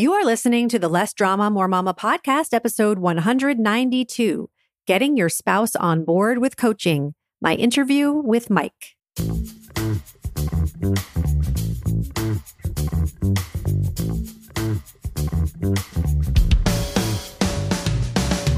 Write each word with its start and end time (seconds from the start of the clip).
You 0.00 0.12
are 0.12 0.24
listening 0.24 0.68
to 0.68 0.78
the 0.78 0.86
Less 0.86 1.12
Drama, 1.12 1.50
More 1.50 1.66
Mama 1.66 1.92
podcast, 1.92 2.54
episode 2.54 3.00
192 3.00 4.48
Getting 4.86 5.16
Your 5.16 5.28
Spouse 5.28 5.74
on 5.74 6.04
Board 6.04 6.38
with 6.38 6.56
Coaching. 6.56 7.16
My 7.42 7.56
interview 7.56 8.12
with 8.12 8.48
Mike. 8.48 8.94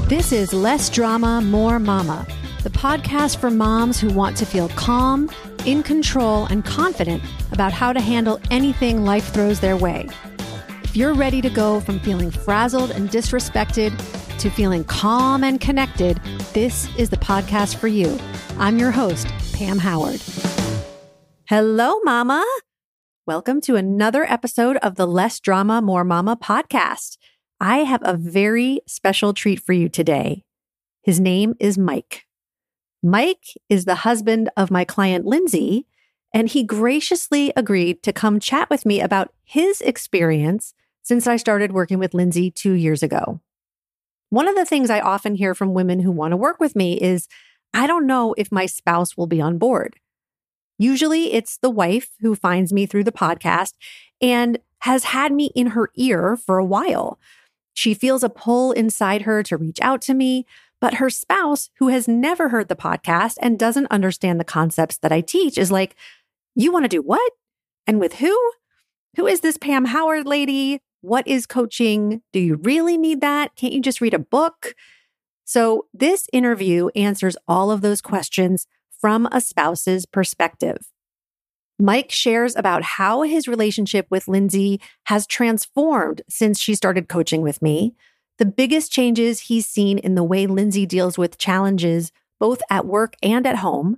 This 0.07 0.31
is 0.31 0.53
Less 0.53 0.91
Drama, 0.91 1.41
More 1.41 1.79
Mama, 1.79 2.27
the 2.61 2.69
podcast 2.69 3.37
for 3.37 3.49
moms 3.49 3.99
who 3.99 4.13
want 4.13 4.37
to 4.37 4.45
feel 4.45 4.69
calm, 4.69 5.27
in 5.65 5.81
control, 5.81 6.45
and 6.45 6.63
confident 6.63 7.23
about 7.51 7.73
how 7.73 7.91
to 7.93 7.99
handle 7.99 8.39
anything 8.51 9.05
life 9.05 9.33
throws 9.33 9.59
their 9.59 9.75
way. 9.75 10.07
If 10.91 10.97
you're 10.97 11.13
ready 11.13 11.41
to 11.41 11.49
go 11.49 11.79
from 11.79 12.01
feeling 12.01 12.31
frazzled 12.31 12.91
and 12.91 13.09
disrespected 13.09 13.97
to 14.39 14.49
feeling 14.49 14.83
calm 14.83 15.41
and 15.41 15.57
connected, 15.57 16.17
this 16.51 16.93
is 16.97 17.09
the 17.09 17.15
podcast 17.15 17.77
for 17.77 17.87
you. 17.87 18.19
I'm 18.59 18.77
your 18.77 18.91
host, 18.91 19.29
Pam 19.53 19.79
Howard. 19.79 20.21
Hello, 21.47 22.01
Mama. 22.03 22.45
Welcome 23.25 23.61
to 23.61 23.77
another 23.77 24.25
episode 24.25 24.75
of 24.81 24.95
the 24.95 25.07
Less 25.07 25.39
Drama, 25.39 25.81
More 25.81 26.03
Mama 26.03 26.35
podcast. 26.35 27.17
I 27.61 27.85
have 27.85 28.01
a 28.03 28.17
very 28.17 28.81
special 28.85 29.33
treat 29.33 29.61
for 29.61 29.71
you 29.71 29.87
today. 29.87 30.43
His 31.03 31.21
name 31.21 31.53
is 31.57 31.77
Mike. 31.77 32.25
Mike 33.01 33.45
is 33.69 33.85
the 33.85 33.95
husband 33.95 34.49
of 34.57 34.69
my 34.69 34.83
client, 34.83 35.25
Lindsay, 35.25 35.87
and 36.33 36.49
he 36.49 36.63
graciously 36.63 37.53
agreed 37.55 38.03
to 38.03 38.11
come 38.11 38.41
chat 38.41 38.69
with 38.69 38.85
me 38.85 38.99
about 38.99 39.33
his 39.45 39.79
experience 39.79 40.73
since 41.03 41.27
I 41.27 41.35
started 41.35 41.71
working 41.71 41.99
with 41.99 42.13
Lindsay 42.13 42.51
two 42.51 42.73
years 42.73 43.03
ago. 43.03 43.39
One 44.29 44.47
of 44.47 44.55
the 44.55 44.65
things 44.65 44.89
I 44.89 45.01
often 45.01 45.35
hear 45.35 45.53
from 45.53 45.73
women 45.73 45.99
who 45.99 46.11
want 46.11 46.31
to 46.31 46.37
work 46.37 46.59
with 46.59 46.75
me 46.75 46.99
is 46.99 47.27
I 47.73 47.87
don't 47.87 48.07
know 48.07 48.33
if 48.37 48.51
my 48.51 48.65
spouse 48.65 49.17
will 49.17 49.27
be 49.27 49.41
on 49.41 49.57
board. 49.57 49.97
Usually 50.77 51.33
it's 51.33 51.57
the 51.57 51.69
wife 51.69 52.09
who 52.21 52.35
finds 52.35 52.73
me 52.73 52.85
through 52.85 53.03
the 53.03 53.11
podcast 53.11 53.73
and 54.21 54.57
has 54.79 55.05
had 55.05 55.31
me 55.31 55.51
in 55.55 55.67
her 55.67 55.91
ear 55.95 56.35
for 56.35 56.57
a 56.57 56.65
while. 56.65 57.19
She 57.73 57.93
feels 57.93 58.23
a 58.23 58.29
pull 58.29 58.71
inside 58.71 59.23
her 59.23 59.43
to 59.43 59.57
reach 59.57 59.79
out 59.81 60.01
to 60.03 60.13
me, 60.13 60.45
but 60.79 60.95
her 60.95 61.09
spouse, 61.09 61.69
who 61.77 61.89
has 61.89 62.07
never 62.07 62.49
heard 62.49 62.67
the 62.67 62.75
podcast 62.75 63.37
and 63.41 63.59
doesn't 63.59 63.91
understand 63.91 64.39
the 64.39 64.43
concepts 64.45 64.97
that 64.97 65.11
I 65.11 65.21
teach, 65.21 65.57
is 65.57 65.71
like, 65.71 65.95
You 66.55 66.71
want 66.71 66.85
to 66.85 66.89
do 66.89 67.01
what? 67.01 67.31
And 67.85 67.99
with 67.99 68.15
who? 68.15 68.35
Who 69.17 69.27
is 69.27 69.41
this 69.41 69.57
Pam 69.57 69.85
Howard 69.85 70.25
lady? 70.25 70.81
What 71.01 71.27
is 71.27 71.45
coaching? 71.45 72.21
Do 72.31 72.39
you 72.39 72.55
really 72.55 72.97
need 72.97 73.21
that? 73.21 73.55
Can't 73.55 73.73
you 73.73 73.81
just 73.81 74.01
read 74.01 74.13
a 74.13 74.19
book? 74.19 74.75
So, 75.43 75.87
this 75.93 76.27
interview 76.31 76.89
answers 76.95 77.35
all 77.47 77.71
of 77.71 77.81
those 77.81 78.01
questions 78.01 78.67
from 78.89 79.27
a 79.31 79.41
spouse's 79.41 80.05
perspective. 80.05 80.91
Mike 81.79 82.11
shares 82.11 82.55
about 82.55 82.83
how 82.83 83.23
his 83.23 83.47
relationship 83.47 84.05
with 84.11 84.27
Lindsay 84.27 84.79
has 85.05 85.25
transformed 85.25 86.21
since 86.29 86.59
she 86.59 86.75
started 86.75 87.09
coaching 87.09 87.41
with 87.41 87.61
me, 87.61 87.95
the 88.37 88.45
biggest 88.45 88.91
changes 88.91 89.41
he's 89.41 89.65
seen 89.65 89.97
in 89.97 90.13
the 90.13 90.23
way 90.23 90.45
Lindsay 90.45 90.85
deals 90.85 91.17
with 91.17 91.39
challenges 91.39 92.11
both 92.39 92.61
at 92.69 92.85
work 92.85 93.15
and 93.23 93.45
at 93.47 93.57
home, 93.57 93.97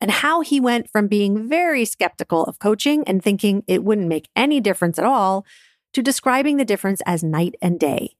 and 0.00 0.10
how 0.10 0.40
he 0.40 0.58
went 0.58 0.90
from 0.90 1.06
being 1.06 1.48
very 1.48 1.84
skeptical 1.84 2.44
of 2.44 2.58
coaching 2.58 3.04
and 3.06 3.22
thinking 3.22 3.62
it 3.68 3.84
wouldn't 3.84 4.08
make 4.08 4.28
any 4.34 4.60
difference 4.60 4.98
at 4.98 5.04
all 5.04 5.46
to 5.92 6.02
describing 6.02 6.56
the 6.56 6.64
difference 6.64 7.00
as 7.06 7.22
night 7.22 7.54
and 7.60 7.78
day. 7.78 8.16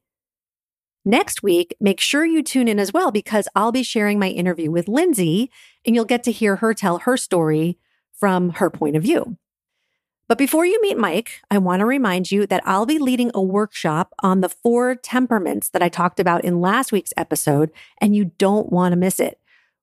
Next 1.05 1.43
week, 1.43 1.75
make 1.81 1.99
sure 1.99 2.25
you 2.25 2.41
tune 2.41 2.67
in 2.69 2.79
as 2.79 2.93
well 2.93 3.11
because 3.11 3.49
I'll 3.55 3.73
be 3.73 3.83
sharing 3.83 4.19
my 4.19 4.29
interview 4.29 4.71
with 4.71 4.87
Lindsay 4.87 5.51
and 5.85 5.95
you'll 5.95 6.05
get 6.05 6.23
to 6.23 6.31
hear 6.31 6.57
her 6.57 6.73
tell 6.73 6.99
her 6.99 7.17
story 7.17 7.77
from 8.13 8.51
her 8.51 8.69
point 8.69 8.95
of 8.95 9.03
view. 9.03 9.37
But 10.29 10.37
before 10.37 10.65
you 10.65 10.81
meet 10.81 10.97
Mike, 10.97 11.41
I 11.51 11.57
want 11.57 11.81
to 11.81 11.85
remind 11.85 12.31
you 12.31 12.47
that 12.47 12.63
I'll 12.65 12.85
be 12.85 12.97
leading 12.97 13.31
a 13.33 13.41
workshop 13.41 14.13
on 14.23 14.39
the 14.39 14.47
four 14.47 14.95
temperaments 14.95 15.69
that 15.69 15.83
I 15.83 15.89
talked 15.89 16.19
about 16.19 16.45
in 16.45 16.61
last 16.61 16.93
week's 16.93 17.13
episode, 17.17 17.71
and 17.99 18.15
you 18.15 18.31
don't 18.37 18.71
want 18.71 18.93
to 18.93 18.97
miss 18.97 19.19
it. 19.19 19.39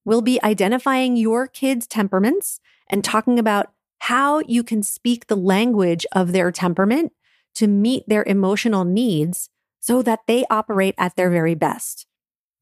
We'll 0.07 0.23
be 0.23 0.43
identifying 0.43 1.19
your 1.19 1.47
kids' 1.47 1.87
temperaments 1.87 2.61
and 2.89 3.05
talking 3.05 3.39
about 3.39 3.73
how 3.99 4.41
you 4.41 4.65
can 4.65 4.83
speak 4.83 5.27
the 5.27 5.37
language 5.37 6.07
of 6.13 6.33
their 6.33 6.51
temperament 6.51 7.13
to 7.55 7.67
meet 7.67 8.05
their 8.07 8.25
emotional 8.25 8.85
needs 8.85 9.51
so 9.81 10.03
that 10.03 10.21
they 10.27 10.45
operate 10.51 10.95
at 10.99 11.17
their 11.17 11.31
very 11.31 11.55
best. 11.55 12.07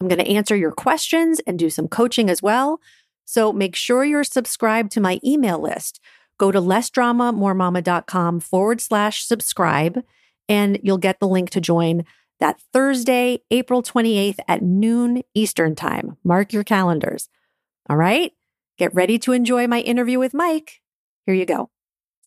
I'm 0.00 0.08
going 0.08 0.24
to 0.24 0.30
answer 0.30 0.56
your 0.56 0.72
questions 0.72 1.40
and 1.46 1.58
do 1.58 1.70
some 1.70 1.88
coaching 1.88 2.30
as 2.30 2.42
well. 2.42 2.80
So 3.24 3.52
make 3.52 3.76
sure 3.76 4.04
you're 4.04 4.24
subscribed 4.24 4.92
to 4.92 5.00
my 5.00 5.20
email 5.24 5.60
list. 5.60 6.00
Go 6.38 6.52
to 6.52 6.60
lessdramamoremama.com 6.60 8.40
forward 8.40 8.80
slash 8.80 9.24
subscribe, 9.24 10.02
and 10.48 10.78
you'll 10.82 10.98
get 10.98 11.18
the 11.18 11.28
link 11.28 11.50
to 11.50 11.60
join 11.60 12.04
that 12.38 12.60
Thursday, 12.72 13.40
April 13.50 13.82
28th 13.82 14.38
at 14.46 14.62
noon 14.62 15.22
Eastern 15.34 15.74
Time. 15.74 16.16
Mark 16.22 16.52
your 16.52 16.62
calendars. 16.62 17.28
All 17.90 17.96
right, 17.96 18.32
get 18.78 18.94
ready 18.94 19.18
to 19.20 19.32
enjoy 19.32 19.66
my 19.66 19.80
interview 19.80 20.20
with 20.20 20.32
Mike. 20.32 20.80
Here 21.26 21.34
you 21.34 21.44
go. 21.44 21.70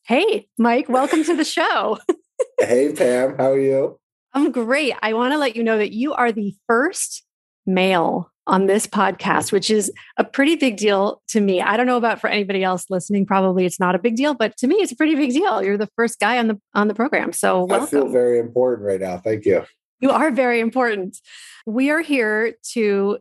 Hey, 0.04 0.50
Mike, 0.58 0.90
welcome 0.90 1.24
to 1.24 1.36
the 1.36 1.46
show. 1.46 1.98
hey, 2.66 2.94
Pam, 2.94 3.38
how 3.38 3.52
are 3.52 3.60
you? 3.60 4.00
I'm 4.34 4.52
great. 4.52 4.94
I 5.02 5.14
want 5.14 5.34
to 5.34 5.38
let 5.38 5.56
you 5.56 5.64
know 5.64 5.78
that 5.78 5.92
you 5.92 6.14
are 6.14 6.32
the 6.32 6.56
first 6.68 7.24
male 7.66 8.32
on 8.48 8.66
this 8.66 8.88
podcast, 8.88 9.52
which 9.52 9.70
is 9.70 9.92
a 10.18 10.24
pretty 10.24 10.56
big 10.56 10.78
deal 10.78 11.22
to 11.30 11.40
me. 11.40 11.62
I 11.62 11.78
don't 11.78 11.86
know 11.86 11.98
about 11.98 12.20
for 12.20 12.28
anybody 12.28 12.64
else 12.64 12.86
listening. 12.90 13.26
Probably 13.26 13.66
it's 13.66 13.80
not 13.80 13.96
a 13.96 14.00
big 14.00 14.16
deal, 14.16 14.34
but 14.34 14.58
to 14.58 14.68
me, 14.68 14.78
it's 14.78 14.92
a 14.92 14.96
pretty 14.96 15.16
big 15.16 15.32
deal. 15.32 15.64
You're 15.64 15.78
the 15.78 15.90
first 15.96 16.20
guy 16.20 16.38
on 16.38 16.48
the 16.48 16.60
on 16.74 16.88
the 16.88 16.96
program, 16.96 17.34
so 17.34 17.66
welcome. 17.66 17.84
I 17.84 17.90
feel 17.90 18.10
very 18.10 18.40
important 18.40 18.88
right 18.88 19.00
now. 19.00 19.18
Thank 19.18 19.46
you. 19.46 19.64
You 20.00 20.12
are 20.12 20.32
very 20.32 20.60
important. 20.60 21.18
We 21.66 21.92
are 21.92 22.02
here 22.02 22.56
to 22.74 23.20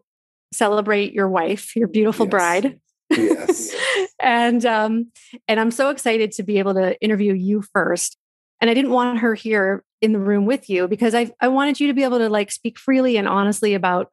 celebrate 0.52 1.12
your 1.12 1.28
wife, 1.28 1.76
your 1.76 1.88
beautiful 1.88 2.26
yes. 2.26 2.30
bride. 2.30 2.80
Yes. 3.10 3.74
and 4.20 4.64
um, 4.64 5.10
and 5.48 5.60
I'm 5.60 5.70
so 5.70 5.90
excited 5.90 6.32
to 6.32 6.42
be 6.42 6.58
able 6.58 6.74
to 6.74 6.98
interview 7.00 7.34
you 7.34 7.62
first. 7.74 8.16
And 8.60 8.68
I 8.68 8.74
didn't 8.74 8.90
want 8.90 9.18
her 9.20 9.34
here 9.34 9.84
in 10.00 10.12
the 10.12 10.18
room 10.18 10.46
with 10.46 10.68
you 10.68 10.88
because 10.88 11.14
I 11.14 11.30
I 11.40 11.48
wanted 11.48 11.80
you 11.80 11.86
to 11.88 11.94
be 11.94 12.04
able 12.04 12.18
to 12.18 12.28
like 12.28 12.50
speak 12.50 12.78
freely 12.78 13.16
and 13.16 13.28
honestly 13.28 13.74
about 13.74 14.10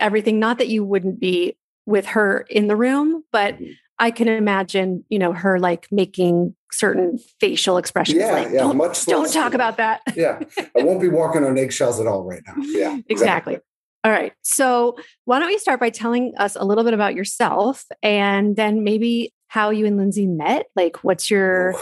everything. 0.00 0.38
Not 0.38 0.58
that 0.58 0.68
you 0.68 0.84
wouldn't 0.84 1.20
be 1.20 1.56
with 1.86 2.06
her 2.06 2.46
in 2.50 2.66
the 2.66 2.76
room, 2.76 3.24
but 3.32 3.54
mm-hmm. 3.54 3.72
I 3.98 4.10
can 4.10 4.28
imagine, 4.28 5.04
you 5.08 5.18
know, 5.18 5.32
her 5.32 5.58
like 5.58 5.86
making 5.90 6.54
certain 6.72 7.18
facial 7.40 7.76
expressions. 7.76 8.18
Yeah, 8.18 8.32
like, 8.32 8.48
yeah, 8.50 8.60
don't, 8.60 8.76
much 8.76 9.04
don't 9.06 9.32
talk 9.32 9.54
about 9.54 9.76
that. 9.76 10.02
yeah, 10.16 10.40
I 10.58 10.82
won't 10.82 11.00
be 11.00 11.08
walking 11.08 11.44
on 11.44 11.56
eggshells 11.56 12.00
at 12.00 12.06
all 12.06 12.24
right 12.24 12.42
now. 12.46 12.54
Yeah, 12.64 12.98
exactly. 13.08 13.12
exactly. 13.12 13.58
All 14.02 14.10
right. 14.10 14.32
So, 14.42 14.98
why 15.24 15.38
don't 15.38 15.50
you 15.50 15.58
start 15.58 15.80
by 15.80 15.88
telling 15.90 16.34
us 16.36 16.56
a 16.56 16.64
little 16.64 16.84
bit 16.84 16.92
about 16.92 17.14
yourself 17.14 17.86
and 18.02 18.56
then 18.56 18.84
maybe 18.84 19.32
how 19.54 19.70
you 19.70 19.86
and 19.86 19.96
Lindsay 19.96 20.26
met? 20.26 20.66
Like, 20.74 21.04
what's 21.04 21.30
your. 21.30 21.76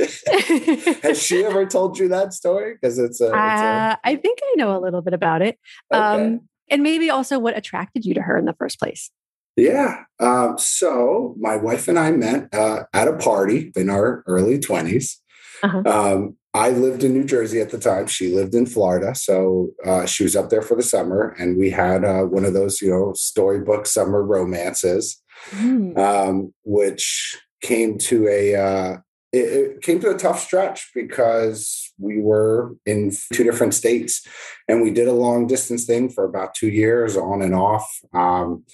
Has 1.02 1.22
she 1.22 1.44
ever 1.44 1.66
told 1.66 1.98
you 1.98 2.08
that 2.08 2.32
story? 2.32 2.78
Because 2.80 2.98
it's, 2.98 3.20
a, 3.20 3.26
it's 3.26 3.34
uh, 3.34 3.96
I 4.02 4.16
think 4.16 4.38
I 4.42 4.54
know 4.56 4.74
a 4.74 4.80
little 4.80 5.02
bit 5.02 5.12
about 5.12 5.42
it. 5.42 5.58
Okay. 5.92 6.00
Um, 6.02 6.48
and 6.70 6.82
maybe 6.82 7.10
also 7.10 7.38
what 7.38 7.58
attracted 7.58 8.06
you 8.06 8.14
to 8.14 8.22
her 8.22 8.38
in 8.38 8.46
the 8.46 8.54
first 8.54 8.78
place. 8.78 9.10
Yeah. 9.54 10.04
Um, 10.18 10.56
so, 10.56 11.34
my 11.38 11.56
wife 11.56 11.88
and 11.88 11.98
I 11.98 12.10
met 12.12 12.48
uh, 12.54 12.84
at 12.94 13.06
a 13.06 13.18
party 13.18 13.70
in 13.76 13.90
our 13.90 14.24
early 14.26 14.58
20s. 14.58 15.16
Uh-huh. 15.62 15.82
Um, 15.84 16.36
I 16.54 16.70
lived 16.70 17.04
in 17.04 17.12
New 17.12 17.24
Jersey 17.24 17.60
at 17.60 17.68
the 17.68 17.78
time. 17.78 18.06
She 18.06 18.34
lived 18.34 18.54
in 18.54 18.64
Florida. 18.64 19.14
So 19.14 19.68
uh, 19.84 20.06
she 20.06 20.22
was 20.22 20.34
up 20.34 20.48
there 20.48 20.62
for 20.62 20.74
the 20.74 20.82
summer, 20.82 21.36
and 21.38 21.58
we 21.58 21.68
had 21.68 22.02
uh, 22.02 22.22
one 22.22 22.46
of 22.46 22.54
those, 22.54 22.80
you 22.80 22.90
know, 22.90 23.12
storybook 23.14 23.86
summer 23.86 24.24
romances, 24.24 25.19
mm. 25.50 25.96
um, 25.98 26.54
which 26.64 27.38
came 27.62 27.98
to 27.98 28.28
a 28.28 28.54
uh, 28.54 28.96
it, 29.32 29.38
it, 29.38 29.82
came 29.82 30.00
to 30.00 30.10
a 30.10 30.18
tough 30.18 30.40
stretch 30.40 30.90
because 30.94 31.92
we 31.98 32.20
were 32.20 32.74
in 32.84 33.12
two 33.32 33.44
different 33.44 33.74
states, 33.74 34.26
and 34.68 34.82
we 34.82 34.90
did 34.90 35.06
a 35.06 35.12
long 35.12 35.46
distance 35.46 35.84
thing 35.84 36.08
for 36.08 36.24
about 36.24 36.54
two 36.54 36.68
years, 36.68 37.16
on 37.16 37.42
and 37.42 37.54
off. 37.54 37.88
Um, 38.12 38.64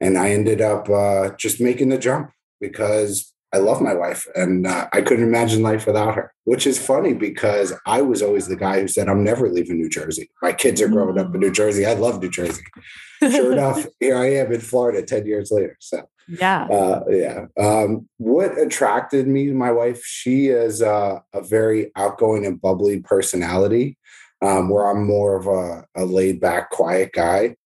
and 0.00 0.16
I 0.16 0.30
ended 0.30 0.60
up 0.60 0.88
uh, 0.88 1.30
just 1.38 1.60
making 1.60 1.88
the 1.88 1.98
jump 1.98 2.30
because 2.60 3.32
I 3.56 3.60
love 3.68 3.80
my 3.80 3.94
wife 3.94 4.22
and 4.34 4.66
uh, 4.66 4.86
I 4.92 5.00
couldn't 5.00 5.28
imagine 5.32 5.62
life 5.62 5.86
without 5.86 6.14
her, 6.14 6.26
which 6.44 6.66
is 6.66 6.78
funny 6.78 7.14
because 7.14 7.72
I 7.86 8.02
was 8.02 8.20
always 8.22 8.46
the 8.48 8.56
guy 8.66 8.80
who 8.80 8.88
said, 8.88 9.08
I'm 9.08 9.24
never 9.24 9.48
leaving 9.48 9.78
New 9.78 9.88
Jersey. 9.88 10.28
My 10.42 10.52
kids 10.52 10.80
are 10.82 10.88
growing 10.88 11.18
up 11.18 11.34
in 11.34 11.40
New 11.40 11.52
Jersey. 11.52 11.86
I 11.86 11.94
love 11.94 12.20
New 12.20 12.30
Jersey. 12.30 12.64
Sure 13.20 13.52
enough, 13.56 13.86
here 13.98 14.16
I 14.16 14.28
am 14.40 14.52
in 14.52 14.60
Florida 14.60 15.00
10 15.02 15.26
years 15.26 15.50
later. 15.50 15.76
So, 15.80 15.98
yeah. 16.28 16.64
Uh, 16.64 17.00
yeah. 17.08 17.46
Um, 17.58 18.08
what 18.18 18.58
attracted 18.58 19.26
me 19.26 19.46
to 19.46 19.54
my 19.54 19.72
wife, 19.72 20.04
she 20.04 20.48
is 20.48 20.82
uh, 20.82 21.20
a 21.32 21.40
very 21.40 21.92
outgoing 21.96 22.44
and 22.44 22.60
bubbly 22.60 23.00
personality. 23.00 23.96
um, 24.42 24.68
where 24.68 24.86
I'm 24.90 25.06
more 25.06 25.36
of 25.36 25.46
a, 25.46 25.84
a 25.96 26.04
laid 26.04 26.40
back, 26.40 26.70
quiet 26.70 27.12
guy. 27.12 27.56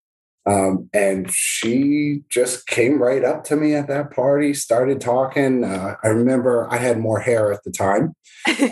Um, 0.47 0.89
and 0.95 1.31
she 1.31 2.23
just 2.31 2.67
came 2.67 3.01
right 3.01 3.25
up 3.25 3.45
to 3.45 3.57
me 3.57 3.75
at 3.75 3.89
that 3.89 4.11
party, 4.11 4.55
started 4.55 5.01
talking. 5.01 5.65
Uh, 5.65 5.97
I 6.03 6.09
remember 6.09 6.67
I 6.71 6.79
had 6.79 6.99
more 6.99 7.21
hair 7.21 7.53
at 7.53 7.63
the 7.65 7.71
time, 7.71 8.15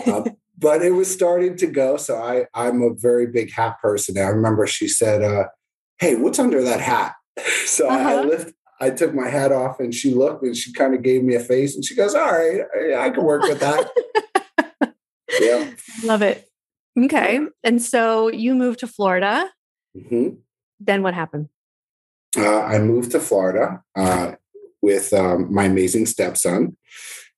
uh, 0.07 0.25
but 0.59 0.83
it 0.83 0.93
was 0.93 1.13
starting 1.13 1.57
to 1.59 1.67
go. 1.67 1.97
So 1.97 2.17
I, 2.17 2.47
I'm 2.55 2.83
a 2.83 2.95
very 2.95 3.27
big 3.27 3.53
hat 3.53 3.77
person. 3.83 4.17
I 4.17 4.29
remember 4.29 4.67
she 4.67 4.89
said, 4.89 5.23
uh, 5.23 5.45
"Hey, 5.99 6.15
what's 6.15 6.39
under 6.39 6.63
that 6.63 6.81
hat?" 6.81 7.15
so 7.67 7.89
uh-huh. 7.89 8.09
I 8.09 8.23
lift, 8.23 8.55
I 8.81 8.91
took 8.91 9.15
my 9.15 9.29
hat 9.29 9.53
off, 9.53 9.79
and 9.79 9.95
she 9.95 10.15
looked, 10.15 10.43
and 10.43 10.57
she 10.57 10.73
kind 10.73 10.95
of 10.95 11.03
gave 11.03 11.23
me 11.23 11.35
a 11.35 11.41
face, 11.41 11.75
and 11.75 11.85
she 11.85 11.95
goes, 11.95 12.15
"All 12.15 12.33
right, 12.33 12.63
I 12.97 13.11
can 13.11 13.25
work 13.25 13.43
with 13.43 13.61
that." 13.61 13.91
yeah, 15.41 15.71
love 16.03 16.23
it. 16.23 16.49
Okay, 16.99 17.41
and 17.63 17.83
so 17.83 18.29
you 18.29 18.55
moved 18.55 18.81
to 18.81 18.87
Florida. 18.87 19.51
Mm-hmm. 19.95 20.37
Then 20.81 21.03
what 21.03 21.13
happened? 21.13 21.49
Uh, 22.37 22.61
I 22.61 22.79
moved 22.79 23.13
to 23.13 23.21
Florida 23.21 23.83
uh, 23.97 24.33
with 24.83 25.13
um, 25.13 25.53
my 25.53 25.65
amazing 25.65 26.07
stepson. 26.07 26.77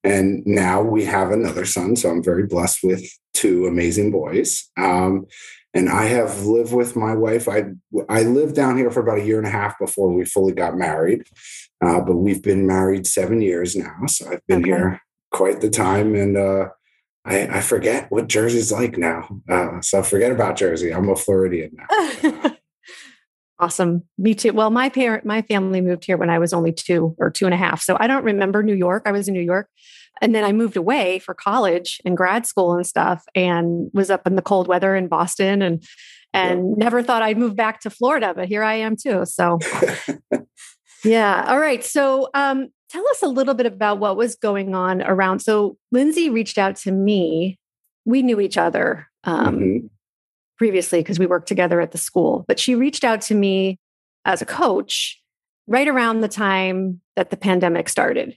And 0.02 0.42
now 0.46 0.82
we 0.82 1.04
have 1.04 1.30
another 1.30 1.66
son. 1.66 1.94
So 1.96 2.10
I'm 2.10 2.22
very 2.22 2.46
blessed 2.46 2.80
with 2.82 3.04
two 3.34 3.66
amazing 3.66 4.10
boys. 4.10 4.70
Um, 4.76 5.26
and 5.72 5.88
I 5.88 6.04
have 6.04 6.46
lived 6.46 6.72
with 6.72 6.96
my 6.96 7.14
wife. 7.14 7.48
I, 7.48 7.64
I 8.08 8.22
lived 8.22 8.56
down 8.56 8.76
here 8.76 8.90
for 8.90 9.00
about 9.00 9.18
a 9.18 9.24
year 9.24 9.38
and 9.38 9.46
a 9.46 9.50
half 9.50 9.78
before 9.78 10.12
we 10.12 10.24
fully 10.24 10.52
got 10.52 10.76
married. 10.76 11.22
Uh, 11.84 12.00
but 12.00 12.16
we've 12.16 12.42
been 12.42 12.66
married 12.66 13.06
seven 13.06 13.40
years 13.40 13.76
now. 13.76 14.06
So 14.06 14.30
I've 14.30 14.46
been 14.46 14.62
okay. 14.62 14.70
here 14.70 15.02
quite 15.30 15.60
the 15.60 15.70
time. 15.70 16.14
And 16.14 16.36
uh, 16.36 16.68
I, 17.24 17.58
I, 17.58 17.60
forget 17.60 18.10
what 18.10 18.28
Jersey's 18.28 18.72
like 18.72 18.98
now. 18.98 19.28
Uh, 19.48 19.80
so 19.80 20.02
forget 20.02 20.32
about 20.32 20.56
Jersey. 20.56 20.92
I'm 20.92 21.08
a 21.08 21.16
Floridian 21.16 21.76
now. 21.76 22.56
Awesome. 23.60 24.04
Me 24.16 24.34
too. 24.34 24.54
Well, 24.54 24.70
my 24.70 24.88
parent, 24.88 25.26
my 25.26 25.42
family 25.42 25.82
moved 25.82 26.06
here 26.06 26.16
when 26.16 26.30
I 26.30 26.38
was 26.38 26.54
only 26.54 26.72
two 26.72 27.14
or 27.18 27.30
two 27.30 27.44
and 27.44 27.52
a 27.52 27.58
half. 27.58 27.82
So 27.82 27.94
I 28.00 28.06
don't 28.06 28.24
remember 28.24 28.62
New 28.62 28.74
York. 28.74 29.02
I 29.04 29.12
was 29.12 29.28
in 29.28 29.34
New 29.34 29.42
York. 29.42 29.68
And 30.22 30.34
then 30.34 30.44
I 30.44 30.52
moved 30.52 30.78
away 30.78 31.18
for 31.18 31.34
college 31.34 32.00
and 32.04 32.16
grad 32.16 32.46
school 32.46 32.74
and 32.74 32.86
stuff 32.86 33.22
and 33.34 33.90
was 33.92 34.10
up 34.10 34.26
in 34.26 34.34
the 34.34 34.42
cold 34.42 34.66
weather 34.66 34.96
in 34.96 35.08
Boston 35.08 35.62
and 35.62 35.82
and 36.32 36.76
yeah. 36.78 36.84
never 36.84 37.02
thought 37.02 37.22
I'd 37.22 37.38
move 37.38 37.56
back 37.56 37.80
to 37.80 37.90
Florida, 37.90 38.32
but 38.34 38.46
here 38.46 38.62
I 38.62 38.74
am 38.74 38.96
too. 38.96 39.24
So 39.26 39.58
yeah. 41.04 41.44
All 41.48 41.58
right. 41.58 41.84
So 41.84 42.28
um 42.34 42.68
tell 42.88 43.06
us 43.08 43.22
a 43.22 43.28
little 43.28 43.54
bit 43.54 43.66
about 43.66 43.98
what 43.98 44.16
was 44.16 44.36
going 44.36 44.74
on 44.74 45.02
around. 45.02 45.40
So 45.40 45.76
Lindsay 45.92 46.30
reached 46.30 46.56
out 46.56 46.76
to 46.76 46.92
me. 46.92 47.58
We 48.04 48.22
knew 48.22 48.40
each 48.40 48.56
other. 48.56 49.06
Um, 49.24 49.58
mm-hmm 49.58 49.86
previously 50.60 51.00
because 51.00 51.18
we 51.18 51.24
worked 51.24 51.48
together 51.48 51.80
at 51.80 51.90
the 51.90 51.96
school. 51.96 52.44
But 52.46 52.60
she 52.60 52.74
reached 52.74 53.02
out 53.02 53.22
to 53.22 53.34
me 53.34 53.78
as 54.26 54.42
a 54.42 54.44
coach 54.44 55.18
right 55.66 55.88
around 55.88 56.20
the 56.20 56.28
time 56.28 57.00
that 57.16 57.30
the 57.30 57.38
pandemic 57.38 57.88
started. 57.88 58.36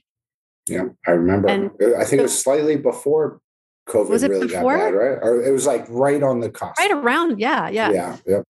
Yeah, 0.66 0.84
I 1.06 1.10
remember. 1.10 1.48
And 1.48 1.70
uh, 1.82 1.98
I 1.98 2.04
think 2.04 2.20
it 2.20 2.22
was 2.22 2.42
slightly 2.42 2.76
before 2.76 3.42
COVID 3.90 4.08
was 4.08 4.22
it 4.22 4.30
really 4.30 4.46
before? 4.46 4.78
got 4.78 4.84
bad, 4.84 4.94
right? 4.94 5.18
Or 5.20 5.42
it 5.42 5.50
was 5.50 5.66
like 5.66 5.84
right 5.90 6.22
on 6.22 6.40
the 6.40 6.48
cusp. 6.48 6.78
Right 6.78 6.92
around, 6.92 7.38
yeah, 7.38 7.68
yeah. 7.68 7.92
Yeah, 7.92 8.16
yeah. 8.26 8.40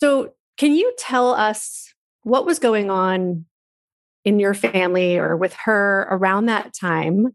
So 0.00 0.32
can 0.56 0.74
you 0.74 0.90
tell 0.96 1.34
us 1.34 1.92
what 2.22 2.46
was 2.46 2.58
going 2.58 2.90
on 2.90 3.44
in 4.24 4.40
your 4.40 4.54
family 4.54 5.18
or 5.18 5.36
with 5.36 5.52
her 5.64 6.08
around 6.10 6.46
that 6.46 6.72
time? 6.72 7.34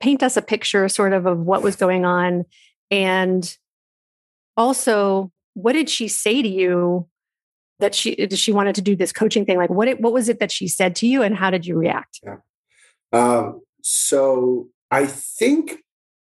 Paint 0.00 0.22
us 0.22 0.36
a 0.36 0.42
picture 0.42 0.88
sort 0.88 1.12
of 1.12 1.26
of 1.26 1.40
what 1.40 1.64
was 1.64 1.74
going 1.74 2.04
on 2.04 2.44
and 2.88 3.56
also, 4.56 5.30
what 5.54 5.72
did 5.72 5.88
she 5.88 6.08
say 6.08 6.42
to 6.42 6.48
you 6.48 7.08
that 7.80 7.94
she 7.94 8.14
did 8.14 8.38
she 8.38 8.52
wanted 8.52 8.74
to 8.76 8.82
do 8.82 8.96
this 8.96 9.12
coaching 9.12 9.44
thing? 9.44 9.58
Like, 9.58 9.70
what 9.70 9.88
it, 9.88 10.00
what 10.00 10.12
was 10.12 10.28
it 10.28 10.40
that 10.40 10.52
she 10.52 10.68
said 10.68 10.96
to 10.96 11.06
you, 11.06 11.22
and 11.22 11.36
how 11.36 11.50
did 11.50 11.66
you 11.66 11.76
react? 11.76 12.20
Yeah. 12.22 12.36
Um, 13.12 13.60
so 13.82 14.68
I 14.90 15.06
think, 15.06 15.78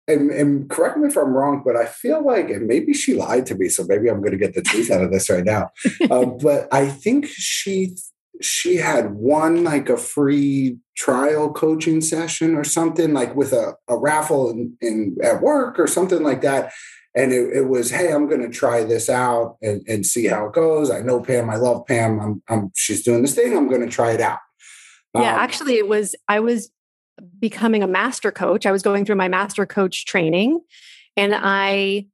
and, 0.09 0.31
and, 0.31 0.69
correct 0.69 0.97
me 0.97 1.07
if 1.07 1.17
I'm 1.17 1.35
wrong, 1.35 1.63
but 1.65 1.77
I 1.77 1.87
feel 1.87 2.25
like, 2.25 2.51
and 2.51 2.67
maybe 2.67 2.93
she 2.93 3.15
lied 3.15 3.47
to 3.47 3.55
me, 3.55 3.69
so 3.69 3.85
maybe 3.85 4.09
I'm 4.09 4.21
going 4.21 4.33
to 4.33 4.39
get 4.39 4.55
the 4.55 4.63
truth 4.63 4.91
out 4.91 5.03
of 5.03 5.13
this 5.13 5.31
right 5.31 5.45
now. 5.45 5.71
Uh, 6.11 6.25
but 6.43 6.69
I 6.73 6.89
think 6.89 7.27
she 7.27 7.97
she 8.41 8.77
had 8.77 9.15
one 9.15 9.65
like 9.65 9.91
a 9.91 9.99
free 9.99 10.79
trial 10.97 11.53
coaching 11.53 12.01
session 12.01 12.55
or 12.55 12.65
something 12.65 13.13
like 13.13 13.35
with 13.37 13.53
a, 13.53 13.75
a 13.87 13.97
raffle 13.97 14.51
in, 14.51 14.77
in 14.81 15.17
at 15.23 15.43
work 15.43 15.79
or 15.79 15.87
something 15.87 16.23
like 16.23 16.41
that 16.41 16.73
and 17.15 17.33
it, 17.33 17.57
it 17.57 17.69
was 17.69 17.91
hey 17.91 18.13
i'm 18.13 18.29
going 18.29 18.41
to 18.41 18.49
try 18.49 18.85
this 18.85 19.09
out 19.09 19.57
and, 19.63 19.83
and 19.89 20.07
see 20.07 20.27
how 20.27 20.47
it 20.47 20.53
goes. 20.53 20.91
I 20.91 21.01
know 21.01 21.21
pam 21.21 21.51
i 21.51 21.57
love 21.57 21.87
pam. 21.87 22.21
I'm, 22.21 22.43
I'm 22.49 22.73
she's 22.77 23.03
doing 23.03 23.23
this 23.23 23.35
thing. 23.35 23.57
I'm 23.57 23.69
going 23.69 23.81
to 23.83 23.89
try 23.89 24.13
it 24.13 24.21
out. 24.21 24.39
Yeah 25.15 25.35
um, 25.35 25.41
actually 25.41 25.75
it 25.75 25.89
was 25.89 26.15
i 26.29 26.41
was 26.41 26.71
becoming 27.39 27.83
a 27.83 27.87
master 27.87 28.31
coach. 28.31 28.65
I 28.65 28.73
was 28.73 28.83
going 28.83 29.05
through 29.05 29.17
my 29.17 29.29
master 29.29 29.67
coach 29.67 30.07
training 30.07 30.61
and 31.17 31.35
i 31.35 32.07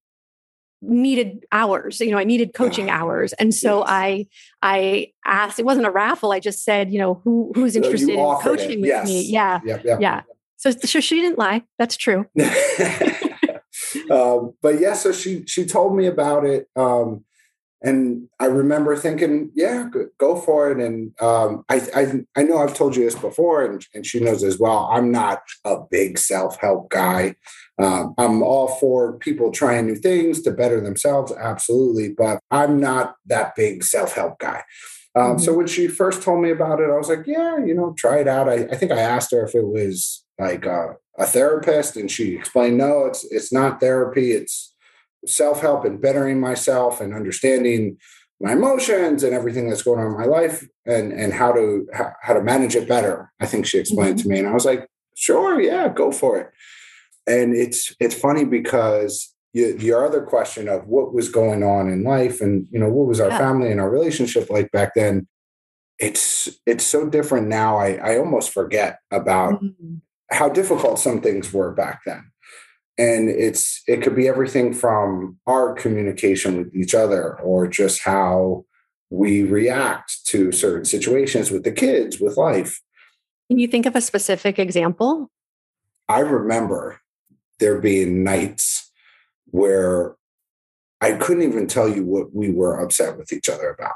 needed 0.82 1.44
hours 1.52 2.00
you 2.00 2.10
know 2.10 2.18
i 2.18 2.24
needed 2.24 2.54
coaching 2.54 2.90
hours. 2.90 3.32
And 3.34 3.54
so 3.54 3.78
yes. 3.80 3.86
i 3.88 4.26
i 4.62 5.12
asked 5.24 5.58
it 5.58 5.64
wasn't 5.66 5.86
a 5.86 5.90
raffle. 5.90 6.32
I 6.32 6.40
just 6.40 6.64
said 6.64 6.92
you 6.92 6.98
know 6.98 7.20
who 7.24 7.52
who's 7.54 7.76
interested 7.76 8.10
in 8.10 8.36
coaching 8.40 8.70
it. 8.70 8.80
with 8.80 8.88
yes. 8.88 9.06
me 9.06 9.22
yeah. 9.22 9.60
Yep, 9.64 9.84
yep, 9.84 10.00
yeah. 10.00 10.22
So, 10.58 10.70
so 10.70 11.00
she 11.00 11.20
didn't 11.20 11.38
lie. 11.38 11.64
That's 11.78 11.98
true 11.98 12.26
um, 14.10 14.54
but 14.62 14.80
yeah, 14.80 14.94
so 14.94 15.12
she 15.12 15.44
she 15.46 15.64
told 15.64 15.96
me 15.96 16.06
about 16.06 16.44
it, 16.44 16.68
um, 16.76 17.24
and 17.82 18.28
I 18.40 18.46
remember 18.46 18.96
thinking, 18.96 19.50
yeah, 19.54 19.88
go 20.18 20.36
for 20.36 20.70
it. 20.70 20.78
And 20.78 21.12
um, 21.20 21.64
I, 21.68 21.80
I 21.94 22.40
I 22.40 22.42
know 22.42 22.58
I've 22.58 22.74
told 22.74 22.96
you 22.96 23.04
this 23.04 23.14
before, 23.14 23.64
and, 23.64 23.86
and 23.94 24.06
she 24.06 24.18
knows 24.18 24.42
as 24.42 24.58
well. 24.58 24.88
I'm 24.92 25.12
not 25.12 25.42
a 25.64 25.78
big 25.90 26.18
self 26.18 26.58
help 26.60 26.90
guy. 26.90 27.36
Um, 27.78 28.14
I'm 28.18 28.42
all 28.42 28.68
for 28.68 29.18
people 29.18 29.52
trying 29.52 29.86
new 29.86 29.96
things 29.96 30.42
to 30.42 30.50
better 30.50 30.80
themselves, 30.80 31.32
absolutely, 31.32 32.12
but 32.16 32.40
I'm 32.50 32.80
not 32.80 33.16
that 33.26 33.54
big 33.54 33.84
self 33.84 34.14
help 34.14 34.38
guy. 34.38 34.64
Um, 35.14 35.22
mm-hmm. 35.22 35.38
So 35.40 35.54
when 35.54 35.66
she 35.66 35.88
first 35.88 36.22
told 36.22 36.42
me 36.42 36.50
about 36.50 36.80
it, 36.80 36.90
I 36.90 36.96
was 36.96 37.08
like, 37.08 37.26
yeah, 37.26 37.58
you 37.64 37.74
know, 37.74 37.94
try 37.96 38.18
it 38.18 38.28
out. 38.28 38.48
I, 38.48 38.64
I 38.64 38.76
think 38.76 38.92
I 38.92 39.00
asked 39.00 39.32
her 39.32 39.44
if 39.44 39.54
it 39.54 39.66
was 39.66 40.24
like 40.38 40.66
uh, 40.66 40.94
a 41.18 41.26
therapist, 41.26 41.96
and 41.96 42.10
she 42.10 42.34
explained, 42.34 42.76
no, 42.76 43.06
it's 43.06 43.24
it's 43.30 43.52
not 43.52 43.80
therapy. 43.80 44.32
It's 44.32 44.74
self 45.26 45.60
help 45.60 45.84
and 45.84 46.00
bettering 46.00 46.40
myself 46.40 47.00
and 47.00 47.14
understanding 47.14 47.98
my 48.40 48.52
emotions 48.52 49.22
and 49.22 49.34
everything 49.34 49.68
that's 49.68 49.82
going 49.82 49.98
on 49.98 50.06
in 50.06 50.18
my 50.18 50.24
life 50.24 50.66
and 50.84 51.12
and 51.12 51.32
how 51.32 51.52
to 51.52 51.86
how, 51.92 52.12
how 52.22 52.34
to 52.34 52.42
manage 52.42 52.76
it 52.76 52.88
better. 52.88 53.32
I 53.40 53.46
think 53.46 53.66
she 53.66 53.78
explained 53.78 54.18
mm-hmm. 54.18 54.28
to 54.28 54.34
me, 54.34 54.38
and 54.38 54.48
I 54.48 54.52
was 54.52 54.64
like, 54.64 54.88
sure, 55.14 55.60
yeah, 55.60 55.88
go 55.88 56.12
for 56.12 56.38
it. 56.38 56.50
And 57.26 57.56
it's 57.56 57.94
it's 57.98 58.14
funny 58.14 58.44
because 58.44 59.34
you, 59.52 59.76
your 59.78 60.04
other 60.04 60.22
question 60.22 60.68
of 60.68 60.86
what 60.86 61.14
was 61.14 61.30
going 61.30 61.62
on 61.62 61.88
in 61.88 62.04
life 62.04 62.40
and 62.40 62.68
you 62.70 62.78
know 62.78 62.90
what 62.90 63.06
was 63.06 63.20
our 63.20 63.30
yeah. 63.30 63.38
family 63.38 63.70
and 63.70 63.80
our 63.80 63.90
relationship 63.90 64.50
like 64.50 64.70
back 64.70 64.92
then 64.94 65.26
it's 65.98 66.50
it's 66.66 66.84
so 66.84 67.08
different 67.08 67.48
now 67.48 67.78
i 67.78 67.94
i 67.94 68.18
almost 68.18 68.52
forget 68.52 68.98
about 69.10 69.54
mm-hmm 69.62 69.94
how 70.30 70.48
difficult 70.48 70.98
some 70.98 71.20
things 71.20 71.52
were 71.52 71.72
back 71.72 72.00
then. 72.06 72.30
And 72.98 73.28
it's 73.28 73.82
it 73.86 74.02
could 74.02 74.16
be 74.16 74.26
everything 74.26 74.72
from 74.72 75.38
our 75.46 75.74
communication 75.74 76.56
with 76.56 76.74
each 76.74 76.94
other 76.94 77.38
or 77.40 77.66
just 77.66 78.02
how 78.02 78.64
we 79.10 79.42
react 79.44 80.24
to 80.26 80.50
certain 80.50 80.84
situations 80.84 81.50
with 81.50 81.62
the 81.64 81.72
kids 81.72 82.18
with 82.18 82.36
life. 82.36 82.80
Can 83.48 83.58
you 83.58 83.68
think 83.68 83.86
of 83.86 83.94
a 83.94 84.00
specific 84.00 84.58
example? 84.58 85.30
I 86.08 86.20
remember 86.20 87.00
there 87.58 87.78
being 87.80 88.22
nights 88.22 88.90
where 89.46 90.16
i 91.00 91.12
couldn't 91.12 91.42
even 91.42 91.66
tell 91.66 91.88
you 91.88 92.04
what 92.04 92.34
we 92.34 92.50
were 92.50 92.78
upset 92.78 93.16
with 93.16 93.32
each 93.32 93.48
other 93.48 93.70
about. 93.70 93.94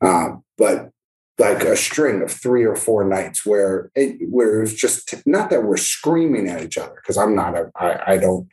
Um, 0.00 0.44
but 0.58 0.90
like 1.38 1.62
a 1.64 1.76
string 1.76 2.22
of 2.22 2.30
three 2.30 2.64
or 2.64 2.76
four 2.76 3.04
nights 3.04 3.44
where 3.44 3.90
it 3.94 4.16
where 4.30 4.56
it 4.56 4.60
was 4.60 4.74
just 4.74 5.14
not 5.26 5.50
that 5.50 5.64
we're 5.64 5.76
screaming 5.76 6.48
at 6.48 6.62
each 6.62 6.78
other 6.78 6.94
because 6.94 7.18
I'm 7.18 7.34
not 7.34 7.56
a 7.56 7.70
I, 7.76 8.14
I 8.14 8.16
don't 8.16 8.48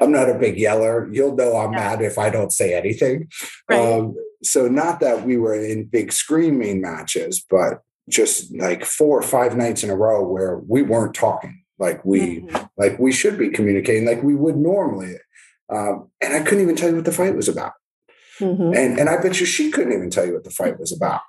I'm 0.00 0.10
not 0.10 0.28
a 0.28 0.34
big 0.34 0.58
yeller. 0.58 1.08
You'll 1.12 1.36
know 1.36 1.56
I'm 1.56 1.72
yeah. 1.72 1.78
mad 1.78 2.02
if 2.02 2.18
I 2.18 2.30
don't 2.30 2.52
say 2.52 2.74
anything. 2.74 3.28
Right. 3.68 3.78
Um, 3.78 4.16
so 4.42 4.68
not 4.68 5.00
that 5.00 5.24
we 5.24 5.36
were 5.36 5.54
in 5.54 5.84
big 5.84 6.12
screaming 6.12 6.80
matches, 6.80 7.44
but 7.48 7.80
just 8.08 8.54
like 8.56 8.84
four 8.84 9.18
or 9.18 9.22
five 9.22 9.56
nights 9.56 9.82
in 9.82 9.90
a 9.90 9.96
row 9.96 10.26
where 10.26 10.58
we 10.66 10.82
weren't 10.82 11.14
talking 11.14 11.62
like 11.78 12.04
we 12.04 12.40
mm-hmm. 12.40 12.64
like 12.76 12.98
we 12.98 13.12
should 13.12 13.38
be 13.38 13.50
communicating 13.50 14.06
like 14.06 14.22
we 14.22 14.34
would 14.34 14.56
normally. 14.56 15.16
Um, 15.70 16.10
and 16.20 16.34
I 16.34 16.40
couldn't 16.40 16.62
even 16.62 16.76
tell 16.76 16.90
you 16.90 16.96
what 16.96 17.04
the 17.04 17.12
fight 17.12 17.34
was 17.34 17.48
about. 17.48 17.72
Mm-hmm. 18.40 18.74
And 18.74 18.98
and 18.98 19.08
I 19.08 19.20
bet 19.20 19.40
you 19.40 19.46
she 19.46 19.70
couldn't 19.70 19.92
even 19.92 20.10
tell 20.10 20.26
you 20.26 20.34
what 20.34 20.44
the 20.44 20.50
fight 20.50 20.78
was 20.78 20.92
about. 20.92 21.20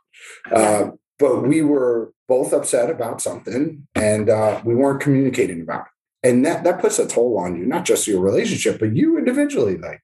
Uh, 0.52 0.92
but 1.20 1.44
we 1.44 1.62
were 1.62 2.14
both 2.28 2.54
upset 2.54 2.90
about 2.90 3.22
something 3.22 3.88
and 3.96 4.30
uh, 4.30 4.62
we 4.66 4.76
weren't 4.76 5.02
communicating 5.02 5.62
about 5.62 5.86
it. 5.86 6.28
And 6.28 6.46
that, 6.46 6.64
that 6.64 6.82
puts 6.82 6.98
a 6.98 7.08
toll 7.08 7.38
on 7.38 7.56
you, 7.56 7.66
not 7.66 7.86
just 7.86 8.08
your 8.08 8.20
relationship, 8.20 8.80
but 8.80 8.96
you 8.96 9.18
individually. 9.18 9.78
Like, 9.78 10.02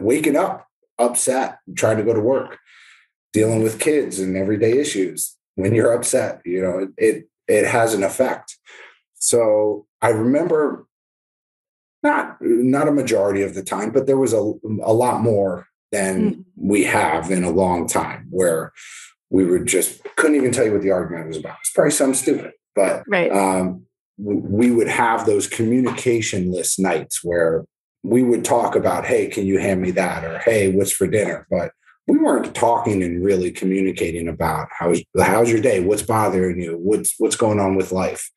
waking 0.00 0.36
up 0.36 0.68
upset, 0.98 1.58
trying 1.76 1.96
to 1.96 2.02
go 2.02 2.14
to 2.14 2.20
work, 2.20 2.58
dealing 3.32 3.62
with 3.62 3.80
kids 3.80 4.18
and 4.18 4.36
everyday 4.36 4.78
issues. 4.78 5.36
When 5.56 5.74
you're 5.74 5.92
upset, 5.92 6.42
you 6.44 6.62
know, 6.62 6.88
it 6.96 7.28
it 7.48 7.66
has 7.66 7.94
an 7.94 8.02
effect. 8.02 8.56
So 9.14 9.86
I 10.02 10.10
remember 10.10 10.86
not 12.02 12.36
not 12.40 12.88
a 12.88 12.92
majority 12.92 13.42
of 13.42 13.54
the 13.54 13.62
time, 13.62 13.90
but 13.90 14.06
there 14.06 14.18
was 14.18 14.32
a, 14.32 14.52
a 14.82 14.92
lot 14.92 15.22
more 15.22 15.66
than 15.96 16.34
mm. 16.34 16.44
we 16.56 16.84
have 16.84 17.30
in 17.30 17.44
a 17.44 17.50
long 17.50 17.86
time 17.86 18.26
where 18.30 18.72
we 19.30 19.44
would 19.44 19.66
just 19.66 20.02
couldn't 20.16 20.36
even 20.36 20.52
tell 20.52 20.64
you 20.64 20.72
what 20.72 20.82
the 20.82 20.90
argument 20.90 21.28
was 21.28 21.38
about. 21.38 21.56
It's 21.60 21.70
probably 21.70 21.90
some 21.90 22.14
stupid, 22.14 22.52
but 22.74 23.02
right. 23.08 23.30
um, 23.32 23.86
we 24.18 24.70
would 24.70 24.88
have 24.88 25.26
those 25.26 25.46
communication 25.46 26.52
list 26.52 26.78
nights 26.78 27.24
where 27.24 27.64
we 28.02 28.22
would 28.22 28.44
talk 28.44 28.76
about, 28.76 29.04
hey, 29.04 29.26
can 29.26 29.46
you 29.46 29.58
hand 29.58 29.82
me 29.82 29.90
that? 29.92 30.24
Or 30.24 30.38
hey, 30.38 30.70
what's 30.72 30.92
for 30.92 31.06
dinner? 31.06 31.46
But 31.50 31.72
we 32.06 32.18
weren't 32.18 32.54
talking 32.54 33.02
and 33.02 33.24
really 33.24 33.50
communicating 33.50 34.28
about 34.28 34.68
how's 34.78 35.02
how's 35.18 35.50
your 35.50 35.60
day, 35.60 35.80
what's 35.80 36.02
bothering 36.02 36.60
you, 36.60 36.78
what's 36.80 37.14
what's 37.18 37.36
going 37.36 37.58
on 37.58 37.74
with 37.74 37.90
life. 37.90 38.30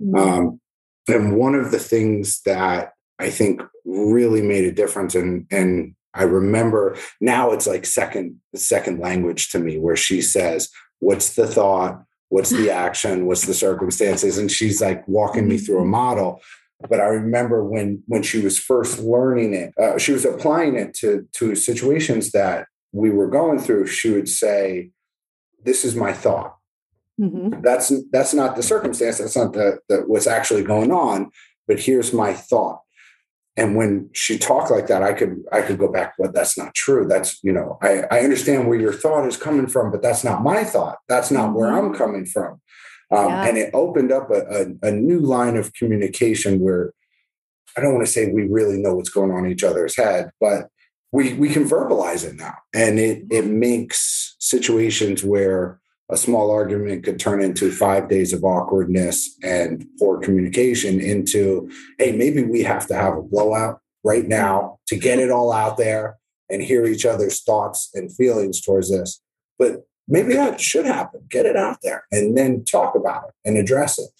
Mm-hmm. 0.00 0.16
Um, 0.16 0.60
and 1.08 1.36
one 1.36 1.56
of 1.56 1.72
the 1.72 1.80
things 1.80 2.40
that 2.46 2.92
I 3.18 3.30
think 3.30 3.60
really 3.84 4.40
made 4.40 4.64
a 4.64 4.72
difference, 4.72 5.14
and 5.16 5.46
and 5.50 5.94
I 6.14 6.24
remember 6.24 6.96
now 7.20 7.52
it's 7.52 7.66
like 7.66 7.86
second 7.86 8.40
second 8.54 9.00
language 9.00 9.50
to 9.50 9.58
me, 9.58 9.78
where 9.78 9.96
she 9.96 10.22
says, 10.22 10.68
"What's 11.00 11.34
the 11.34 11.46
thought? 11.46 12.02
What's 12.28 12.50
the 12.50 12.70
action? 12.86 13.26
What's 13.26 13.46
the 13.46 13.54
circumstances?" 13.54 14.38
And 14.38 14.50
she's 14.50 14.80
like 14.80 15.06
walking 15.08 15.48
me 15.48 15.58
through 15.58 15.78
a 15.78 15.82
mm-hmm. 15.82 15.90
model 15.90 16.40
but 16.88 17.00
I 17.00 17.06
remember 17.06 17.64
when 17.64 18.02
when 18.06 18.22
she 18.22 18.40
was 18.40 18.58
first 18.58 18.98
learning 18.98 19.54
it, 19.54 19.72
uh, 19.78 19.98
she 19.98 20.12
was 20.12 20.24
applying 20.24 20.76
it 20.76 20.94
to 20.94 21.26
to 21.34 21.54
situations 21.54 22.32
that 22.32 22.66
we 22.92 23.10
were 23.10 23.28
going 23.28 23.58
through. 23.58 23.86
She 23.86 24.10
would 24.10 24.28
say, 24.28 24.90
"This 25.64 25.84
is 25.84 25.94
my 25.94 26.12
thought." 26.12 26.56
Mm-hmm. 27.20 27.60
That's 27.62 27.92
that's 28.10 28.34
not 28.34 28.56
the 28.56 28.62
circumstance. 28.62 29.18
That's 29.18 29.36
not 29.36 29.52
the, 29.52 29.78
the 29.88 29.98
what's 29.98 30.26
actually 30.26 30.64
going 30.64 30.90
on. 30.90 31.30
But 31.68 31.80
here's 31.80 32.12
my 32.12 32.32
thought. 32.32 32.80
And 33.56 33.76
when 33.76 34.08
she 34.12 34.38
talked 34.38 34.70
like 34.70 34.86
that, 34.86 35.02
I 35.02 35.12
could 35.12 35.42
I 35.52 35.60
could 35.60 35.78
go 35.78 35.90
back. 35.90 36.14
But 36.18 36.32
that's 36.32 36.56
not 36.56 36.74
true. 36.74 37.06
That's 37.06 37.42
you 37.42 37.52
know 37.52 37.78
I 37.82 38.04
I 38.10 38.20
understand 38.20 38.68
where 38.68 38.78
your 38.78 38.92
thought 38.92 39.26
is 39.26 39.36
coming 39.36 39.66
from, 39.66 39.90
but 39.90 40.02
that's 40.02 40.24
not 40.24 40.42
my 40.42 40.64
thought. 40.64 40.98
That's 41.08 41.30
not 41.30 41.52
where 41.54 41.70
I'm 41.70 41.88
mm-hmm. 41.88 41.96
coming 41.96 42.26
from. 42.26 42.60
Um, 43.10 43.28
yeah. 43.28 43.46
And 43.46 43.58
it 43.58 43.70
opened 43.74 44.10
up 44.10 44.30
a, 44.30 44.40
a, 44.82 44.88
a, 44.88 44.90
new 44.90 45.20
line 45.20 45.58
of 45.58 45.74
communication 45.74 46.60
where 46.60 46.94
I 47.76 47.82
don't 47.82 47.92
want 47.92 48.06
to 48.06 48.10
say 48.10 48.32
we 48.32 48.48
really 48.48 48.78
know 48.78 48.94
what's 48.94 49.10
going 49.10 49.30
on 49.30 49.44
in 49.44 49.52
each 49.52 49.64
other's 49.64 49.96
head, 49.96 50.30
but 50.40 50.68
we 51.12 51.34
we 51.34 51.50
can 51.50 51.68
verbalize 51.68 52.24
it 52.24 52.36
now, 52.36 52.54
and 52.74 52.98
it 52.98 53.24
it 53.30 53.44
makes 53.44 54.34
situations 54.38 55.22
where 55.22 55.78
a 56.12 56.16
small 56.16 56.50
argument 56.50 57.04
could 57.04 57.18
turn 57.18 57.42
into 57.42 57.72
five 57.72 58.08
days 58.08 58.32
of 58.32 58.44
awkwardness 58.44 59.36
and 59.42 59.86
poor 59.98 60.20
communication 60.20 61.00
into 61.00 61.70
hey 61.98 62.12
maybe 62.12 62.42
we 62.42 62.62
have 62.62 62.86
to 62.86 62.94
have 62.94 63.16
a 63.16 63.22
blowout 63.22 63.80
right 64.04 64.28
now 64.28 64.78
to 64.86 64.96
get 64.96 65.18
it 65.18 65.30
all 65.30 65.52
out 65.52 65.76
there 65.76 66.18
and 66.50 66.62
hear 66.62 66.84
each 66.84 67.06
other's 67.06 67.42
thoughts 67.42 67.90
and 67.94 68.14
feelings 68.14 68.60
towards 68.60 68.90
this 68.90 69.20
but 69.58 69.84
maybe 70.08 70.34
that 70.34 70.60
should 70.60 70.86
happen. 70.86 71.22
Get 71.28 71.46
it 71.46 71.56
out 71.56 71.78
there 71.82 72.04
and 72.10 72.36
then 72.36 72.64
talk 72.64 72.94
about 72.94 73.28
it 73.28 73.34
and 73.44 73.56
address 73.56 73.98
it. 73.98 74.10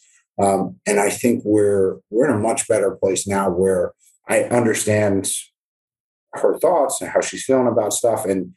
Um, 0.43 0.77
and 0.87 0.99
I 0.99 1.11
think 1.11 1.43
we're 1.45 1.99
we're 2.11 2.29
in 2.29 2.35
a 2.35 2.41
much 2.41 2.67
better 2.67 2.93
place 2.93 3.27
now 3.27 3.51
where 3.51 3.93
I 4.29 4.45
understand 4.45 5.31
her 6.33 6.59
thoughts 6.59 7.01
and 7.01 7.11
how 7.11 7.21
she's 7.21 7.45
feeling 7.45 7.67
about 7.67 7.93
stuff 7.93 8.25
and 8.25 8.55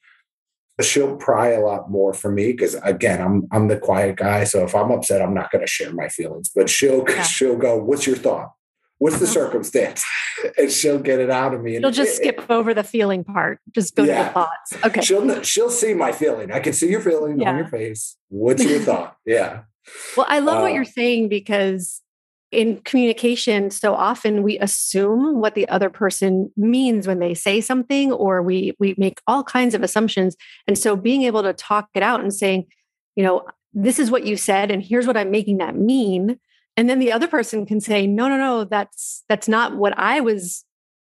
she'll 0.81 1.15
pry 1.15 1.49
a 1.49 1.61
lot 1.61 1.89
more 1.89 2.13
for 2.13 2.31
me 2.31 2.51
because 2.51 2.75
again 2.83 3.21
i'm 3.21 3.47
i'm 3.51 3.67
the 3.67 3.77
quiet 3.77 4.17
guy 4.17 4.43
so 4.43 4.63
if 4.63 4.75
i'm 4.75 4.91
upset 4.91 5.21
i'm 5.21 5.33
not 5.33 5.51
going 5.51 5.61
to 5.61 5.67
share 5.67 5.93
my 5.93 6.09
feelings 6.09 6.51
but 6.53 6.69
she'll 6.69 7.05
she'll 7.23 7.57
go 7.57 7.77
what's 7.77 8.05
your 8.05 8.17
thought 8.17 8.51
what's 8.97 9.19
the 9.19 9.25
uh-huh. 9.25 9.33
circumstance? 9.33 10.03
and 10.57 10.71
she'll 10.71 10.99
get 10.99 11.19
it 11.19 11.29
out 11.29 11.53
of 11.53 11.61
me. 11.61 11.79
She'll 11.79 11.91
just 11.91 12.21
it, 12.21 12.37
skip 12.37 12.49
over 12.49 12.73
the 12.73 12.83
feeling 12.83 13.23
part. 13.23 13.59
Just 13.71 13.95
go 13.95 14.03
yeah. 14.03 14.17
to 14.17 14.23
the 14.23 14.29
thoughts. 14.31 14.85
Okay. 14.85 15.01
She'll 15.01 15.43
she'll 15.43 15.69
see 15.69 15.93
my 15.93 16.11
feeling. 16.11 16.51
I 16.51 16.59
can 16.59 16.73
see 16.73 16.89
your 16.89 17.01
feeling 17.01 17.39
yeah. 17.39 17.49
on 17.49 17.57
your 17.57 17.67
face. 17.67 18.17
What's 18.29 18.63
your 18.63 18.79
thought? 18.89 19.17
Yeah. 19.25 19.63
Well, 20.17 20.25
I 20.29 20.39
love 20.39 20.59
uh, 20.59 20.61
what 20.61 20.73
you're 20.73 20.83
saying 20.83 21.29
because 21.29 22.01
in 22.55 22.81
communication, 22.81 23.69
so 23.69 23.93
often 23.93 24.43
we 24.43 24.57
assume 24.59 25.39
what 25.39 25.55
the 25.55 25.67
other 25.69 25.89
person 25.89 26.51
means 26.55 27.07
when 27.07 27.19
they 27.19 27.33
say 27.33 27.61
something, 27.61 28.11
or 28.11 28.41
we 28.41 28.73
we 28.79 28.95
make 28.97 29.19
all 29.27 29.43
kinds 29.43 29.75
of 29.75 29.83
assumptions. 29.83 30.35
And 30.67 30.77
so 30.77 30.95
being 30.95 31.23
able 31.23 31.43
to 31.43 31.53
talk 31.53 31.89
it 31.93 32.03
out 32.03 32.21
and 32.21 32.33
saying, 32.33 32.65
you 33.15 33.23
know, 33.23 33.45
this 33.73 33.99
is 33.99 34.09
what 34.09 34.25
you 34.25 34.37
said, 34.37 34.71
and 34.71 34.83
here's 34.83 35.07
what 35.07 35.17
I'm 35.17 35.31
making 35.31 35.57
that 35.57 35.75
mean 35.75 36.39
and 36.77 36.89
then 36.89 36.99
the 36.99 37.11
other 37.11 37.27
person 37.27 37.65
can 37.65 37.79
say 37.79 38.07
no 38.07 38.27
no 38.27 38.37
no 38.37 38.63
that's 38.63 39.23
that's 39.29 39.47
not 39.47 39.75
what 39.75 39.97
i 39.97 40.19
was 40.19 40.65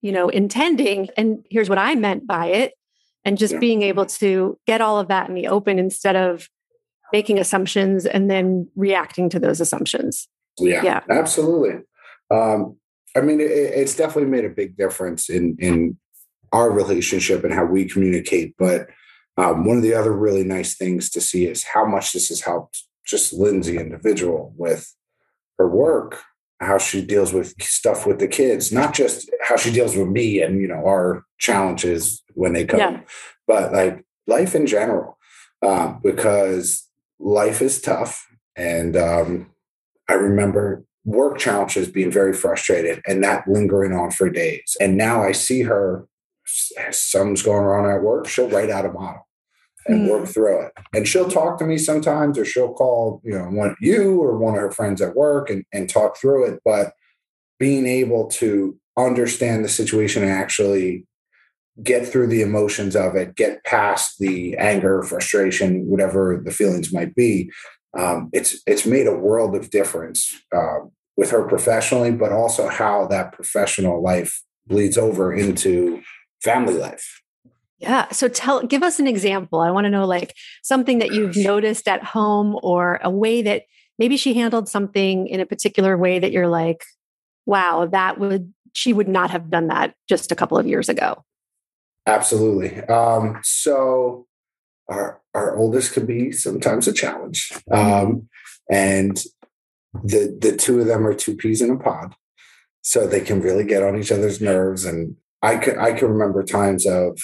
you 0.03 0.13
know 0.13 0.29
intending 0.29 1.09
and 1.17 1.45
here's 1.51 1.69
what 1.69 1.79
i 1.79 1.95
meant 1.95 2.27
by 2.27 2.47
it 2.47 2.75
and 3.25 3.39
just 3.39 3.55
yeah. 3.55 3.59
being 3.59 3.83
able 3.83 4.07
to 4.07 4.59
get 4.67 4.81
all 4.81 4.99
of 4.99 5.09
that 5.09 5.29
in 5.29 5.35
the 5.35 5.49
open 5.49 5.79
instead 5.79 6.17
of 6.17 6.49
making 7.13 7.39
assumptions 7.39 8.07
and 8.07 8.31
then 8.31 8.69
reacting 8.77 9.29
to 9.29 9.39
those 9.39 9.61
assumptions 9.61 10.29
yeah, 10.61 10.83
yeah. 10.83 11.01
absolutely 11.11 11.83
um, 12.31 12.77
i 13.17 13.21
mean 13.21 13.41
it, 13.41 13.51
it's 13.51 13.97
definitely 13.97 14.31
made 14.31 14.45
a 14.45 14.51
big 14.51 14.77
difference 14.77 15.29
in 15.29 15.57
in 15.59 15.97
our 16.53 16.71
relationship 16.71 17.45
and 17.45 17.53
how 17.53 17.65
we 17.65 17.85
communicate 17.85 18.55
but 18.59 18.89
um, 19.37 19.65
one 19.65 19.77
of 19.77 19.83
the 19.85 19.95
other 19.95 20.13
really 20.13 20.43
nice 20.43 20.77
things 20.77 21.11
to 21.11 21.21
see 21.21 21.47
is 21.47 21.63
how 21.63 21.85
much 21.85 22.13
this 22.13 22.29
has 22.29 22.41
helped 22.41 22.85
just 23.07 23.33
lindsay 23.33 23.79
individual 23.79 24.53
with 24.57 24.95
her 25.59 25.69
work, 25.69 26.23
how 26.61 26.79
she 26.79 27.05
deals 27.05 27.33
with 27.33 27.61
stuff 27.61 28.07
with 28.07 28.19
the 28.19 28.29
kids, 28.29 28.73
not 28.73 28.95
just 28.95 29.31
how 29.43 29.57
she 29.57 29.71
deals 29.71 29.97
with 29.97 30.09
me 30.09 30.41
and 30.41 30.61
you 30.61 30.69
know 30.69 30.87
our 30.87 31.25
challenges 31.39 32.23
when 32.35 32.53
they 32.53 32.65
come, 32.65 32.81
yeah. 32.81 33.01
but 33.47 33.73
like 33.73 34.05
life 34.27 34.55
in 34.55 34.67
general, 34.67 35.19
uh, 35.63 35.89
because 36.03 36.89
life 37.19 37.61
is 37.61 37.81
tough. 37.81 38.27
And 38.57 38.97
um, 38.97 39.51
I 40.09 40.15
remember 40.15 40.85
work 41.05 41.39
challenges 41.39 41.89
being 41.89 42.11
very 42.11 42.33
frustrated 42.33 43.01
and 43.07 43.23
that 43.25 43.49
lingering 43.49 43.93
on 43.93 44.11
for 44.11 44.29
days. 44.29 44.77
And 44.81 44.97
now 44.97 45.23
I 45.23 45.33
see 45.33 45.63
her, 45.63 46.07
something's 46.91 47.43
going 47.43 47.65
wrong 47.65 47.91
at 47.91 48.03
work, 48.03 48.27
she'll 48.27 48.49
write 48.49 48.71
out 48.71 48.87
a 48.87 48.93
model 48.93 49.27
and 49.87 50.07
mm. 50.07 50.11
work 50.11 50.29
through 50.29 50.67
it. 50.67 50.73
And 50.95 51.09
she'll 51.09 51.31
talk 51.31 51.59
to 51.59 51.67
me 51.67 51.79
sometimes, 51.79 52.39
or 52.39 52.45
she'll 52.45 52.75
call, 52.75 53.23
you 53.25 53.33
know, 53.33 53.45
one 53.45 53.75
you 53.81 54.21
or 54.21 54.37
one 54.37 54.55
of 54.55 54.61
her 54.61 54.71
friends 54.71 55.01
at 55.01 55.17
work 55.17 55.51
and, 55.51 55.65
and 55.73 55.89
talk 55.89 56.19
through 56.19 56.47
it. 56.53 56.61
But 56.65 56.93
being 57.59 57.87
able 57.87 58.29
to 58.29 58.79
understand 58.97 59.65
the 59.65 59.69
situation 59.69 60.23
and 60.23 60.33
actually 60.33 61.07
get 61.83 62.07
through 62.07 62.27
the 62.27 62.43
emotions 62.43 62.97
of 62.97 63.15
it, 63.15 63.37
get 63.37 63.65
past 63.65 64.19
the 64.19 64.57
anger, 64.57 65.03
frustration, 65.03 65.87
whatever 65.87 66.41
the 66.45 66.51
feelings 66.51 66.93
might 66.93 67.15
be, 67.15 67.51
um, 67.97 68.31
it's 68.33 68.63
it's 68.67 68.87
made 68.87 69.07
a 69.07 69.17
world 69.17 69.55
of 69.55 69.71
difference 69.71 70.41
uh, 70.55 70.81
with 71.17 71.31
her 71.31 71.47
professionally, 71.47 72.11
but 72.11 72.33
also 72.33 72.69
how 72.69 73.07
that 73.07 73.33
professional 73.33 74.03
life 74.03 74.43
bleeds 74.67 74.99
over 74.99 75.33
into 75.33 76.03
family 76.43 76.75
life. 76.75 77.23
Yeah. 77.79 78.09
So 78.11 78.29
tell, 78.29 78.63
give 78.65 78.83
us 78.83 78.99
an 78.99 79.07
example. 79.07 79.61
I 79.61 79.71
want 79.71 79.85
to 79.85 79.91
know 79.91 80.05
like 80.05 80.35
something 80.63 80.99
that 80.99 81.13
you've 81.13 81.37
noticed 81.37 81.89
at 81.89 82.03
home 82.05 82.59
or 82.63 83.01
a 83.03 83.11
way 83.11 83.43
that 83.43 83.63
maybe 83.99 84.17
she 84.17 84.35
handled 84.35 84.69
something 84.69 85.27
in 85.27 85.41
a 85.41 85.47
particular 85.47 85.97
way 85.97 86.19
that 86.19 86.33
you're 86.33 86.49
like, 86.49 86.85
wow, 87.47 87.87
that 87.87 88.19
would, 88.19 88.53
she 88.75 88.93
would 88.93 89.09
not 89.09 89.31
have 89.31 89.51
done 89.51 89.69
that 89.69 89.95
just 90.09 90.31
a 90.31 90.37
couple 90.37 90.59
of 90.59 90.67
years 90.67 90.89
ago. 90.89 91.25
Absolutely. 92.07 92.81
Um, 92.85 93.41
so 93.43 94.28
our, 94.89 95.21
our 95.35 95.57
oldest 95.57 95.93
can 95.93 96.07
be 96.07 96.33
sometimes 96.33 96.89
a 96.89 96.93
challenge. 96.93 97.53
Um, 97.71 98.29
and 98.71 99.23
the, 100.05 100.37
the 100.41 100.57
two 100.57 100.81
of 100.81 100.87
them 100.87 101.07
are 101.07 101.15
two 101.15 101.37
peas 101.37 101.63
in 101.63 101.71
a 101.71 101.79
pod. 101.79 102.15
So 102.83 103.07
they 103.07 103.21
can 103.21 103.41
really 103.41 103.65
get 103.65 103.83
on 103.83 103.99
each 103.99 104.13
other's 104.13 104.41
nerves. 104.41 104.85
And 104.85 105.17
I 105.43 105.57
can, 105.57 105.79
I 105.79 105.93
can 105.93 106.09
remember 106.09 106.43
times 106.43 106.87
of, 106.87 107.19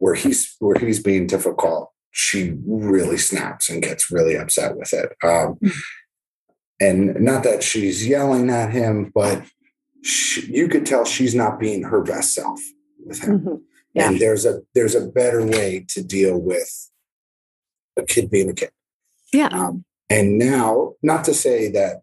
where 0.00 0.14
he's 0.14 0.56
where 0.58 0.76
he's 0.76 1.00
being 1.00 1.28
difficult, 1.28 1.92
she 2.10 2.56
really 2.66 3.18
snaps 3.18 3.70
and 3.70 3.82
gets 3.82 4.10
really 4.10 4.36
upset 4.36 4.76
with 4.76 4.92
it. 4.92 5.12
Um, 5.22 5.58
hmm. 5.62 5.68
and 6.80 7.20
not 7.20 7.44
that 7.44 7.62
she's 7.62 8.08
yelling 8.08 8.50
at 8.50 8.72
him, 8.72 9.12
but 9.14 9.44
she, 10.02 10.46
you 10.46 10.68
could 10.68 10.86
tell 10.86 11.04
she's 11.04 11.34
not 11.34 11.60
being 11.60 11.84
her 11.84 12.02
best 12.02 12.34
self 12.34 12.58
with 13.04 13.22
him. 13.22 13.40
Mm-hmm. 13.40 13.54
Yeah. 13.94 14.08
And 14.08 14.20
there's 14.20 14.46
a 14.46 14.60
there's 14.74 14.94
a 14.94 15.06
better 15.06 15.44
way 15.44 15.84
to 15.88 16.02
deal 16.02 16.38
with 16.38 16.90
a 17.96 18.02
kid 18.02 18.30
being 18.30 18.50
a 18.50 18.54
kid. 18.54 18.70
Yeah. 19.32 19.48
Um, 19.48 19.84
and 20.08 20.38
now, 20.38 20.94
not 21.02 21.24
to 21.24 21.34
say 21.34 21.70
that 21.72 22.02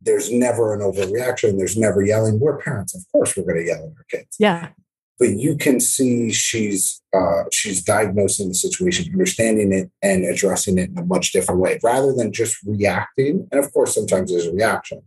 there's 0.00 0.32
never 0.32 0.72
an 0.72 0.80
overreaction, 0.80 1.58
there's 1.58 1.76
never 1.76 2.02
yelling. 2.02 2.40
We're 2.40 2.58
parents, 2.58 2.94
of 2.94 3.04
course, 3.12 3.36
we're 3.36 3.44
going 3.44 3.58
to 3.58 3.66
yell 3.66 3.78
at 3.78 3.96
our 3.96 4.06
kids. 4.10 4.36
Yeah 4.38 4.70
but 5.20 5.36
you 5.36 5.54
can 5.54 5.78
see 5.78 6.32
she's 6.32 7.02
uh, 7.14 7.42
she's 7.52 7.82
diagnosing 7.82 8.48
the 8.48 8.54
situation, 8.54 9.12
understanding 9.12 9.70
it, 9.70 9.90
and 10.02 10.24
addressing 10.24 10.78
it 10.78 10.88
in 10.88 10.98
a 10.98 11.04
much 11.04 11.32
different 11.32 11.60
way, 11.60 11.78
rather 11.84 12.14
than 12.14 12.32
just 12.32 12.56
reacting. 12.64 13.46
And 13.52 13.62
of 13.62 13.70
course, 13.72 13.94
sometimes 13.94 14.30
there's 14.30 14.46
a 14.46 14.52
reaction. 14.52 15.02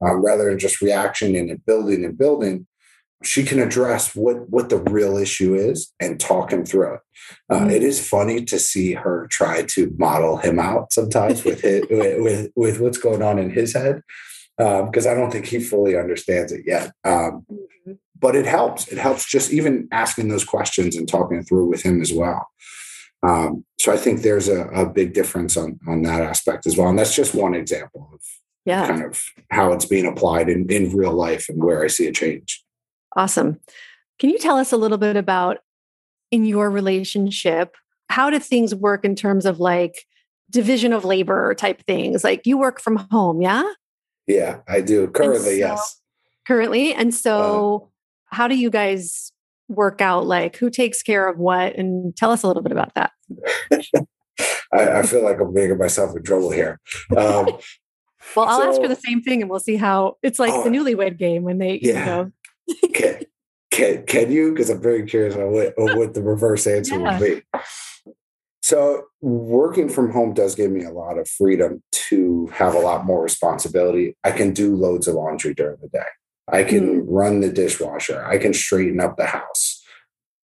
Um, 0.00 0.24
rather 0.24 0.46
than 0.46 0.58
just 0.58 0.80
reaction 0.80 1.36
and 1.36 1.64
building 1.64 2.04
and 2.04 2.18
building, 2.18 2.66
she 3.22 3.44
can 3.44 3.58
address 3.58 4.14
what 4.14 4.48
what 4.50 4.68
the 4.68 4.78
real 4.78 5.16
issue 5.16 5.54
is 5.54 5.92
and 6.00 6.20
talk 6.20 6.52
him 6.52 6.64
through 6.64 6.94
it. 6.94 7.00
Uh, 7.48 7.60
mm-hmm. 7.60 7.70
it 7.70 7.82
is 7.82 8.06
funny 8.06 8.44
to 8.44 8.58
see 8.58 8.94
her 8.94 9.26
try 9.30 9.62
to 9.62 9.94
model 9.96 10.36
him 10.36 10.58
out 10.58 10.92
sometimes 10.92 11.44
with, 11.44 11.62
with, 11.64 11.86
with 11.90 12.50
with 12.56 12.80
what's 12.80 12.98
going 12.98 13.22
on 13.22 13.38
in 13.38 13.50
his 13.50 13.74
head 13.74 14.02
because 14.56 15.06
um, 15.06 15.12
I 15.12 15.14
don't 15.14 15.30
think 15.30 15.46
he 15.46 15.60
fully 15.60 15.96
understands 15.96 16.52
it 16.52 16.64
yet. 16.66 16.92
Um, 17.04 17.46
mm-hmm. 17.50 17.92
but 18.18 18.36
it 18.36 18.46
helps. 18.46 18.88
It 18.88 18.98
helps 18.98 19.28
just 19.28 19.52
even 19.52 19.88
asking 19.92 20.28
those 20.28 20.44
questions 20.44 20.96
and 20.96 21.08
talking 21.08 21.42
through 21.42 21.66
with 21.66 21.82
him 21.82 22.00
as 22.00 22.12
well. 22.12 22.48
Um, 23.22 23.64
so 23.78 23.92
I 23.92 23.96
think 23.96 24.22
there's 24.22 24.48
a, 24.48 24.66
a, 24.68 24.84
big 24.84 25.14
difference 25.14 25.56
on 25.56 25.78
on 25.86 26.02
that 26.02 26.22
aspect 26.22 26.66
as 26.66 26.76
well, 26.76 26.88
and 26.88 26.98
that's 26.98 27.14
just 27.14 27.34
one 27.34 27.54
example 27.54 28.10
of 28.12 28.20
yeah. 28.64 28.86
kind 28.86 29.04
of 29.04 29.24
how 29.50 29.72
it's 29.72 29.84
being 29.84 30.06
applied 30.06 30.48
in, 30.48 30.70
in 30.70 30.94
real 30.96 31.12
life 31.12 31.48
and 31.48 31.62
where 31.62 31.84
I 31.84 31.88
see 31.88 32.06
a 32.06 32.12
change. 32.12 32.64
Awesome. 33.16 33.60
Can 34.18 34.30
you 34.30 34.38
tell 34.38 34.56
us 34.56 34.72
a 34.72 34.76
little 34.76 34.98
bit 34.98 35.16
about 35.16 35.58
in 36.30 36.44
your 36.44 36.70
relationship? 36.70 37.76
How 38.08 38.30
do 38.30 38.38
things 38.38 38.74
work 38.74 39.04
in 39.04 39.14
terms 39.14 39.46
of 39.46 39.60
like 39.60 40.06
division 40.50 40.92
of 40.92 41.04
labor 41.04 41.54
type 41.54 41.82
things? 41.86 42.24
Like 42.24 42.46
you 42.46 42.58
work 42.58 42.80
from 42.80 42.96
home, 43.10 43.42
yeah? 43.42 43.64
Yeah, 44.26 44.60
I 44.68 44.80
do. 44.80 45.08
Currently, 45.08 45.60
so, 45.60 45.66
yes. 45.66 46.00
Currently. 46.46 46.94
And 46.94 47.14
so, 47.14 47.90
uh, 48.30 48.34
how 48.36 48.48
do 48.48 48.56
you 48.56 48.70
guys 48.70 49.32
work 49.68 50.00
out 50.00 50.26
like 50.26 50.56
who 50.56 50.70
takes 50.70 51.02
care 51.02 51.28
of 51.28 51.38
what? 51.38 51.76
And 51.76 52.16
tell 52.16 52.30
us 52.30 52.42
a 52.42 52.46
little 52.46 52.62
bit 52.62 52.72
about 52.72 52.94
that. 52.94 53.12
I, 54.72 55.00
I, 55.00 55.02
feel 55.02 55.22
like 55.22 55.38
I'm 55.38 55.52
making 55.52 55.78
myself 55.78 56.16
in 56.16 56.22
trouble 56.22 56.50
here. 56.50 56.80
Um, 57.16 57.46
well, 58.36 58.46
I'll 58.48 58.60
so, 58.60 58.70
ask 58.70 58.80
her 58.80 58.88
the 58.88 58.96
same 58.96 59.22
thing 59.22 59.42
and 59.42 59.50
we'll 59.50 59.60
see 59.60 59.76
how 59.76 60.16
it's 60.22 60.38
like 60.38 60.64
the 60.64 60.70
newlywed 60.70 61.18
game 61.18 61.42
when 61.42 61.58
they, 61.58 61.78
yeah. 61.82 61.88
you 61.88 62.06
know. 62.06 62.32
Can, 62.94 63.22
can, 63.70 64.06
can 64.06 64.32
you? 64.32 64.52
Because 64.52 64.70
I'm 64.70 64.82
very 64.82 65.06
curious 65.06 65.34
on 65.34 65.50
what, 65.52 65.78
on 65.78 65.98
what 65.98 66.14
the 66.14 66.22
reverse 66.22 66.66
answer 66.68 66.98
yeah. 66.98 67.18
would 67.18 67.42
be. 67.44 67.60
So, 68.62 69.06
working 69.20 69.88
from 69.88 70.12
home 70.12 70.34
does 70.34 70.54
give 70.54 70.70
me 70.70 70.84
a 70.84 70.92
lot 70.92 71.18
of 71.18 71.28
freedom 71.28 71.82
to 72.08 72.46
have 72.54 72.74
a 72.74 72.78
lot 72.78 73.04
more 73.04 73.22
responsibility. 73.22 74.16
I 74.22 74.30
can 74.30 74.52
do 74.52 74.76
loads 74.76 75.08
of 75.08 75.16
laundry 75.16 75.52
during 75.52 75.78
the 75.82 75.88
day. 75.88 76.04
I 76.48 76.62
can 76.62 77.02
mm. 77.02 77.04
run 77.06 77.40
the 77.40 77.50
dishwasher. 77.50 78.24
I 78.24 78.38
can 78.38 78.54
straighten 78.54 79.00
up 79.00 79.16
the 79.16 79.26
house 79.26 79.82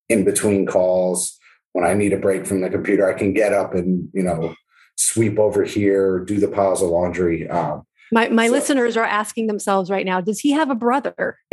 in 0.08 0.24
between 0.24 0.66
calls. 0.66 1.38
When 1.72 1.84
I 1.84 1.94
need 1.94 2.12
a 2.12 2.18
break 2.18 2.44
from 2.44 2.60
the 2.60 2.70
computer, 2.70 3.08
I 3.08 3.16
can 3.16 3.32
get 3.34 3.52
up 3.52 3.74
and, 3.74 4.08
you 4.12 4.22
know, 4.22 4.54
sweep 4.96 5.38
over 5.38 5.64
here, 5.64 6.18
do 6.20 6.40
the 6.40 6.48
piles 6.48 6.82
of 6.82 6.90
laundry. 6.90 7.48
Um, 7.48 7.84
my 8.12 8.28
my 8.28 8.46
so. 8.46 8.52
listeners 8.52 8.96
are 8.96 9.04
asking 9.04 9.46
themselves 9.46 9.90
right 9.90 10.06
now, 10.06 10.20
does 10.20 10.40
he 10.40 10.52
have 10.52 10.70
a 10.70 10.74
brother? 10.74 11.38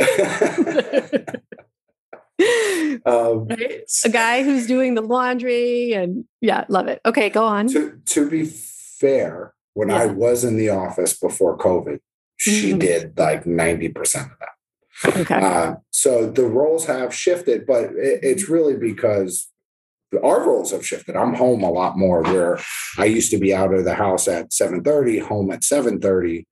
um, 3.06 3.46
right? 3.48 3.82
A 4.04 4.08
guy 4.10 4.42
who's 4.42 4.66
doing 4.66 4.94
the 4.94 5.02
laundry 5.02 5.92
and 5.92 6.24
yeah, 6.40 6.64
love 6.68 6.88
it. 6.88 7.00
Okay, 7.04 7.30
go 7.30 7.44
on. 7.44 7.68
To, 7.68 8.00
to 8.04 8.30
be 8.30 8.44
fair, 8.44 9.54
when 9.74 9.88
yeah. 9.90 10.02
I 10.02 10.06
was 10.06 10.44
in 10.44 10.56
the 10.56 10.70
office 10.70 11.18
before 11.18 11.56
COVID, 11.58 12.00
she 12.36 12.70
mm-hmm. 12.70 12.78
did 12.78 13.18
like 13.18 13.44
90% 13.44 13.96
of 13.96 14.38
that. 14.40 15.20
Okay. 15.20 15.34
Uh, 15.34 15.74
so 15.90 16.30
the 16.30 16.44
roles 16.44 16.86
have 16.86 17.14
shifted, 17.14 17.66
but 17.66 17.84
it, 17.84 18.20
it's 18.22 18.48
really 18.48 18.76
because 18.76 19.48
our 20.22 20.46
roles 20.46 20.72
have 20.72 20.86
shifted. 20.86 21.16
I'm 21.16 21.34
home 21.34 21.62
a 21.62 21.70
lot 21.70 21.98
more 21.98 22.22
where 22.22 22.58
I 22.98 23.04
used 23.04 23.30
to 23.30 23.38
be 23.38 23.54
out 23.54 23.74
of 23.74 23.84
the 23.84 23.94
house 23.94 24.28
at 24.28 24.50
7:30, 24.50 25.20
home 25.20 25.50
at 25.50 25.62
7:30, 25.62 26.46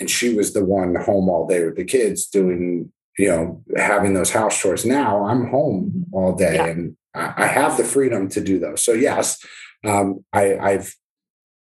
and 0.00 0.10
she 0.10 0.34
was 0.34 0.52
the 0.52 0.64
one 0.64 0.94
home 0.94 1.28
all 1.28 1.46
day 1.46 1.64
with 1.64 1.76
the 1.76 1.84
kids 1.84 2.26
doing 2.26 2.92
you 3.18 3.28
know, 3.28 3.62
having 3.76 4.14
those 4.14 4.30
house 4.30 4.58
chores. 4.58 4.86
Now 4.86 5.24
I'm 5.24 5.48
home 5.48 5.90
mm-hmm. 5.90 6.14
all 6.14 6.36
day 6.36 6.54
yeah. 6.54 6.66
and 6.66 6.96
I 7.14 7.46
have 7.46 7.76
the 7.76 7.84
freedom 7.84 8.28
to 8.28 8.40
do 8.40 8.60
those. 8.60 8.84
So 8.84 8.92
yes, 8.92 9.44
um, 9.84 10.24
I, 10.32 10.56
I've 10.56 10.94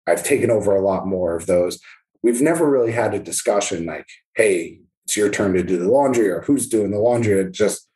I've 0.07 0.25
taken 0.25 0.51
over 0.51 0.75
a 0.75 0.83
lot 0.85 1.07
more 1.07 1.37
of 1.37 1.47
those. 1.47 1.81
We've 2.23 2.41
never 2.41 2.71
really 2.71 2.93
had 2.93 3.13
a 3.13 3.19
discussion 3.19 3.85
like, 3.85 4.07
"Hey, 4.35 4.81
it's 5.05 5.17
your 5.17 5.31
turn 5.31 5.53
to 5.55 5.63
do 5.63 5.79
the 5.79 5.89
laundry," 5.89 6.31
or 6.31 6.43
"Who's 6.43 6.69
doing 6.69 6.91
the 6.91 6.99
laundry?" 6.99 7.41
It 7.41 7.53
just 7.53 7.87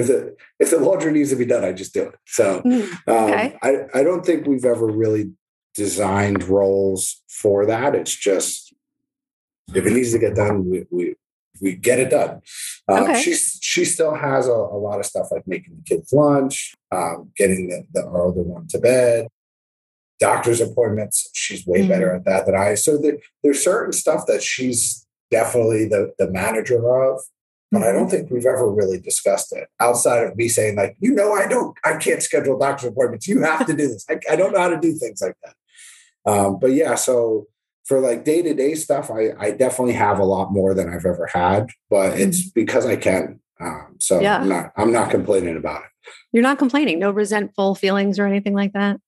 if 0.00 0.06
the 0.08 0.36
if 0.58 0.70
the 0.70 0.78
laundry 0.78 1.12
needs 1.12 1.30
to 1.30 1.36
be 1.36 1.44
done, 1.44 1.64
I 1.64 1.72
just 1.72 1.94
do 1.94 2.02
it. 2.02 2.14
So 2.26 2.60
mm, 2.60 2.88
okay. 3.06 3.52
um, 3.52 3.58
I 3.62 4.00
I 4.00 4.02
don't 4.02 4.24
think 4.24 4.46
we've 4.46 4.64
ever 4.64 4.86
really 4.86 5.32
designed 5.74 6.44
roles 6.44 7.22
for 7.28 7.66
that. 7.66 7.94
It's 7.94 8.14
just 8.14 8.74
if 9.74 9.86
it 9.86 9.92
needs 9.92 10.12
to 10.12 10.18
get 10.18 10.34
done, 10.34 10.68
we, 10.68 10.84
we 10.90 11.14
we 11.60 11.74
get 11.74 11.98
it 11.98 12.10
done. 12.10 12.40
Um, 12.88 13.04
okay. 13.04 13.22
She 13.22 13.34
she 13.34 13.84
still 13.84 14.14
has 14.14 14.48
a, 14.48 14.52
a, 14.52 14.78
lot 14.78 14.98
of 14.98 15.06
stuff 15.06 15.28
like 15.30 15.46
making 15.46 15.76
the 15.76 15.82
kids 15.82 16.12
lunch, 16.12 16.74
um, 16.90 17.30
getting 17.36 17.68
the, 17.68 17.84
the 17.92 18.06
older 18.06 18.42
one 18.42 18.66
to 18.68 18.78
bed, 18.78 19.28
doctor's 20.18 20.60
appointments. 20.60 21.30
She's 21.34 21.66
way 21.66 21.80
mm-hmm. 21.80 21.88
better 21.88 22.14
at 22.14 22.24
that 22.24 22.46
than 22.46 22.54
I. 22.54 22.74
So 22.74 22.98
there, 22.98 23.18
there's 23.42 23.62
certain 23.62 23.92
stuff 23.92 24.26
that 24.26 24.42
she's 24.42 25.06
definitely 25.30 25.86
the 25.86 26.12
the 26.18 26.30
manager 26.30 26.90
of. 26.92 27.20
But 27.72 27.84
I 27.84 27.92
don't 27.92 28.08
think 28.08 28.30
we've 28.30 28.46
ever 28.46 28.68
really 28.68 28.98
discussed 28.98 29.52
it 29.52 29.68
outside 29.78 30.24
of 30.24 30.36
me 30.36 30.48
saying, 30.48 30.76
like, 30.76 30.96
you 30.98 31.12
know, 31.12 31.32
I 31.34 31.46
don't, 31.46 31.76
I 31.84 31.96
can't 31.96 32.22
schedule 32.22 32.58
doctor's 32.58 32.90
appointments. 32.90 33.28
You 33.28 33.42
have 33.42 33.64
to 33.66 33.74
do 33.74 33.86
this. 33.86 34.04
I, 34.10 34.18
I 34.28 34.34
don't 34.34 34.52
know 34.52 34.58
how 34.58 34.70
to 34.70 34.80
do 34.80 34.92
things 34.94 35.22
like 35.22 35.36
that. 35.44 35.54
Um, 36.30 36.58
but 36.58 36.72
yeah, 36.72 36.96
so 36.96 37.46
for 37.84 38.00
like 38.00 38.24
day 38.24 38.42
to 38.42 38.54
day 38.54 38.74
stuff, 38.74 39.10
I, 39.10 39.30
I 39.38 39.50
definitely 39.52 39.94
have 39.94 40.18
a 40.18 40.24
lot 40.24 40.52
more 40.52 40.74
than 40.74 40.88
I've 40.88 41.06
ever 41.06 41.28
had, 41.32 41.68
but 41.88 42.18
it's 42.18 42.40
mm-hmm. 42.40 42.50
because 42.54 42.86
I 42.86 42.96
can. 42.96 43.40
Um, 43.60 43.96
so 43.98 44.20
yeah. 44.20 44.38
I'm 44.38 44.48
not 44.48 44.72
I'm 44.76 44.92
not 44.92 45.10
complaining 45.10 45.56
about 45.56 45.82
it. 45.82 46.10
You're 46.32 46.42
not 46.42 46.58
complaining. 46.58 46.98
No 46.98 47.10
resentful 47.10 47.74
feelings 47.74 48.18
or 48.18 48.26
anything 48.26 48.54
like 48.54 48.72
that. 48.72 49.00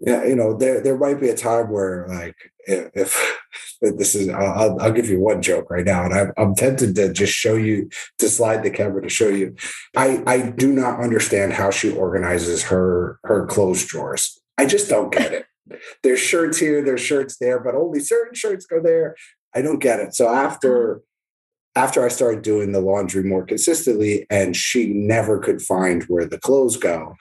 Yeah, 0.00 0.24
you 0.24 0.34
know, 0.34 0.56
there 0.56 0.80
there 0.80 0.98
might 0.98 1.20
be 1.20 1.28
a 1.28 1.36
time 1.36 1.70
where 1.70 2.06
like 2.08 2.36
if, 2.66 2.90
if 2.94 3.39
this 3.80 4.14
is 4.14 4.28
I'll, 4.28 4.80
I'll 4.80 4.92
give 4.92 5.08
you 5.08 5.20
one 5.20 5.42
joke 5.42 5.70
right 5.70 5.84
now, 5.84 6.04
and 6.04 6.14
I'm, 6.14 6.32
I'm 6.36 6.54
tempted 6.54 6.94
to 6.96 7.12
just 7.12 7.32
show 7.32 7.56
you 7.56 7.88
to 8.18 8.28
slide 8.28 8.62
the 8.62 8.70
camera 8.70 9.02
to 9.02 9.08
show 9.08 9.28
you. 9.28 9.56
I 9.96 10.22
I 10.26 10.50
do 10.50 10.72
not 10.72 11.00
understand 11.00 11.52
how 11.52 11.70
she 11.70 11.90
organizes 11.92 12.64
her 12.64 13.18
her 13.24 13.46
clothes 13.46 13.84
drawers. 13.84 14.40
I 14.58 14.66
just 14.66 14.88
don't 14.88 15.12
get 15.12 15.32
it 15.32 15.46
there's 16.02 16.20
shirts 16.20 16.58
here, 16.58 16.82
there's 16.82 17.00
shirts 17.00 17.36
there, 17.38 17.60
but 17.60 17.74
only 17.74 18.00
certain 18.00 18.34
shirts 18.34 18.66
go 18.66 18.80
there. 18.80 19.16
I 19.54 19.62
don't 19.62 19.80
get 19.80 20.00
it. 20.00 20.14
So 20.14 20.28
after 20.28 20.96
uh-huh. 20.96 21.84
after 21.84 22.04
I 22.04 22.08
started 22.08 22.42
doing 22.42 22.72
the 22.72 22.80
laundry 22.80 23.24
more 23.24 23.44
consistently 23.44 24.26
and 24.30 24.56
she 24.56 24.86
never 24.86 25.38
could 25.38 25.62
find 25.62 26.04
where 26.04 26.26
the 26.26 26.38
clothes 26.38 26.76
go, 26.76 27.14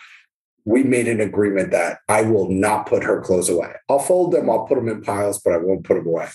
we 0.66 0.84
made 0.84 1.08
an 1.08 1.20
agreement 1.20 1.72
that 1.72 2.00
I 2.08 2.24
will 2.24 2.50
not 2.50 2.86
put 2.86 3.04
her 3.04 3.22
clothes 3.22 3.50
away. 3.50 3.74
I'll 3.90 4.00
fold 4.00 4.32
them, 4.32 4.50
I'll 4.50 4.66
put 4.66 4.76
them 4.76 4.90
in 4.90 5.02
piles, 5.02 5.40
but 5.40 5.54
I 5.54 5.58
won't 5.58 5.84
put 5.84 5.96
them 5.96 6.08
away. 6.08 6.28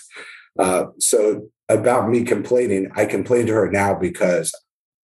Uh, 0.57 0.85
so 0.99 1.49
about 1.69 2.09
me 2.09 2.23
complaining, 2.23 2.91
I 2.95 3.05
complain 3.05 3.47
to 3.47 3.53
her 3.53 3.69
now 3.69 3.95
because 3.95 4.53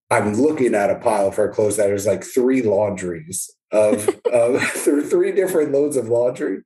I'm 0.10 0.34
looking 0.34 0.76
at 0.76 0.90
a 0.90 1.00
pile 1.00 1.28
of 1.28 1.36
her 1.36 1.50
clothes 1.50 1.78
that 1.78 1.92
is 1.92 2.06
like 2.06 2.24
three 2.24 2.62
laundries 2.62 3.50
of, 3.72 4.10
of 4.32 4.62
three 4.64 5.32
different 5.32 5.72
loads 5.72 5.98
of 5.98 6.10
laundry 6.10 6.64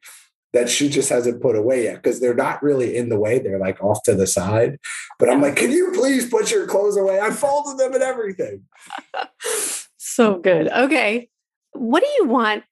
that 0.53 0.69
she 0.69 0.87
just 0.87 1.09
hasn't 1.09 1.41
put 1.41 1.55
away 1.55 1.83
yet 1.83 1.95
because 1.95 2.21
they're 2.21 2.33
not 2.33 2.63
really 2.63 2.95
in 2.95 3.09
the 3.09 3.19
way. 3.19 3.39
They're 3.39 3.59
like 3.59 3.83
off 3.83 4.01
to 4.03 4.15
the 4.15 4.25
side. 4.25 4.79
But 5.19 5.29
I'm 5.29 5.41
like, 5.41 5.57
can 5.57 5.69
you 5.69 5.91
please 5.93 6.29
put 6.29 6.49
your 6.49 6.65
clothes 6.65 6.95
away? 6.95 7.19
I 7.19 7.31
folded 7.31 7.77
them 7.77 7.93
and 7.93 8.01
everything. 8.01 8.63
so 9.97 10.37
good. 10.37 10.69
Okay. 10.69 11.29
What 11.75 12.03
do 12.03 12.09
you 12.17 12.25
want 12.25 12.63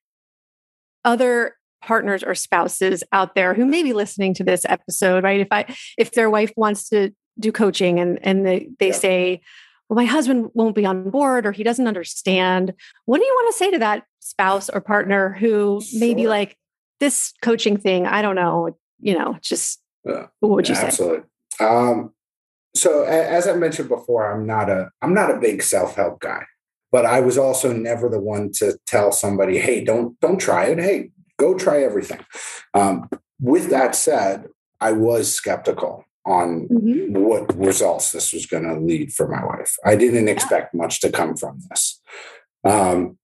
other 1.04 1.56
partners 1.82 2.22
or 2.22 2.34
spouses 2.34 3.04
out 3.12 3.34
there 3.34 3.54
who 3.54 3.66
may 3.66 3.82
be 3.82 3.92
listening 3.92 4.34
to 4.34 4.44
this 4.44 4.64
episode, 4.68 5.24
right? 5.24 5.40
If 5.40 5.48
I 5.50 5.76
if 5.98 6.12
their 6.12 6.30
wife 6.30 6.52
wants 6.56 6.88
to 6.88 7.10
do 7.38 7.52
coaching 7.52 8.00
and 8.00 8.18
and 8.22 8.46
they, 8.46 8.68
they 8.78 8.88
yeah. 8.88 8.94
say, 8.94 9.40
well, 9.88 9.96
my 9.96 10.06
husband 10.06 10.50
won't 10.54 10.74
be 10.74 10.86
on 10.86 11.10
board 11.10 11.44
or 11.46 11.52
he 11.52 11.62
doesn't 11.62 11.86
understand. 11.86 12.72
What 13.04 13.18
do 13.18 13.24
you 13.24 13.32
want 13.34 13.54
to 13.54 13.58
say 13.58 13.70
to 13.72 13.78
that 13.80 14.04
spouse 14.20 14.70
or 14.70 14.80
partner 14.80 15.34
who 15.38 15.82
sure. 15.82 16.00
may 16.00 16.14
be 16.14 16.26
like, 16.26 16.56
this 17.00 17.34
coaching 17.42 17.76
thing, 17.76 18.06
I 18.06 18.22
don't 18.22 18.36
know, 18.36 18.78
you 19.00 19.18
know, 19.18 19.36
just 19.42 19.80
yeah. 20.04 20.26
what 20.40 20.52
would 20.52 20.68
you 20.68 20.74
yeah, 20.74 20.80
say? 20.80 20.86
Absolutely. 20.86 21.24
Um, 21.60 22.14
so 22.74 23.02
as 23.02 23.46
I 23.46 23.54
mentioned 23.54 23.88
before, 23.88 24.32
I'm 24.32 24.46
not 24.46 24.70
a 24.70 24.90
I'm 25.02 25.12
not 25.12 25.30
a 25.30 25.38
big 25.38 25.62
self-help 25.62 26.20
guy, 26.20 26.44
but 26.94 27.04
I 27.04 27.18
was 27.18 27.36
also 27.36 27.72
never 27.72 28.08
the 28.08 28.20
one 28.20 28.52
to 28.58 28.78
tell 28.86 29.10
somebody, 29.10 29.58
hey, 29.58 29.82
don't 29.82 30.18
don't 30.20 30.38
try 30.38 30.66
it. 30.66 30.78
Hey, 30.78 31.10
go 31.40 31.58
try 31.58 31.82
everything. 31.82 32.20
Um, 32.72 33.08
with 33.40 33.68
that 33.70 33.96
said, 33.96 34.46
I 34.80 34.92
was 34.92 35.34
skeptical 35.34 36.04
on 36.24 36.68
mm-hmm. 36.68 37.20
what 37.20 37.52
results 37.58 38.12
this 38.12 38.32
was 38.32 38.46
going 38.46 38.62
to 38.62 38.78
lead 38.78 39.12
for 39.12 39.26
my 39.26 39.44
wife. 39.44 39.74
I 39.84 39.96
didn't 39.96 40.28
expect 40.28 40.72
much 40.72 41.00
to 41.00 41.10
come 41.10 41.34
from 41.36 41.58
this. 41.68 42.00
Um, 42.62 43.18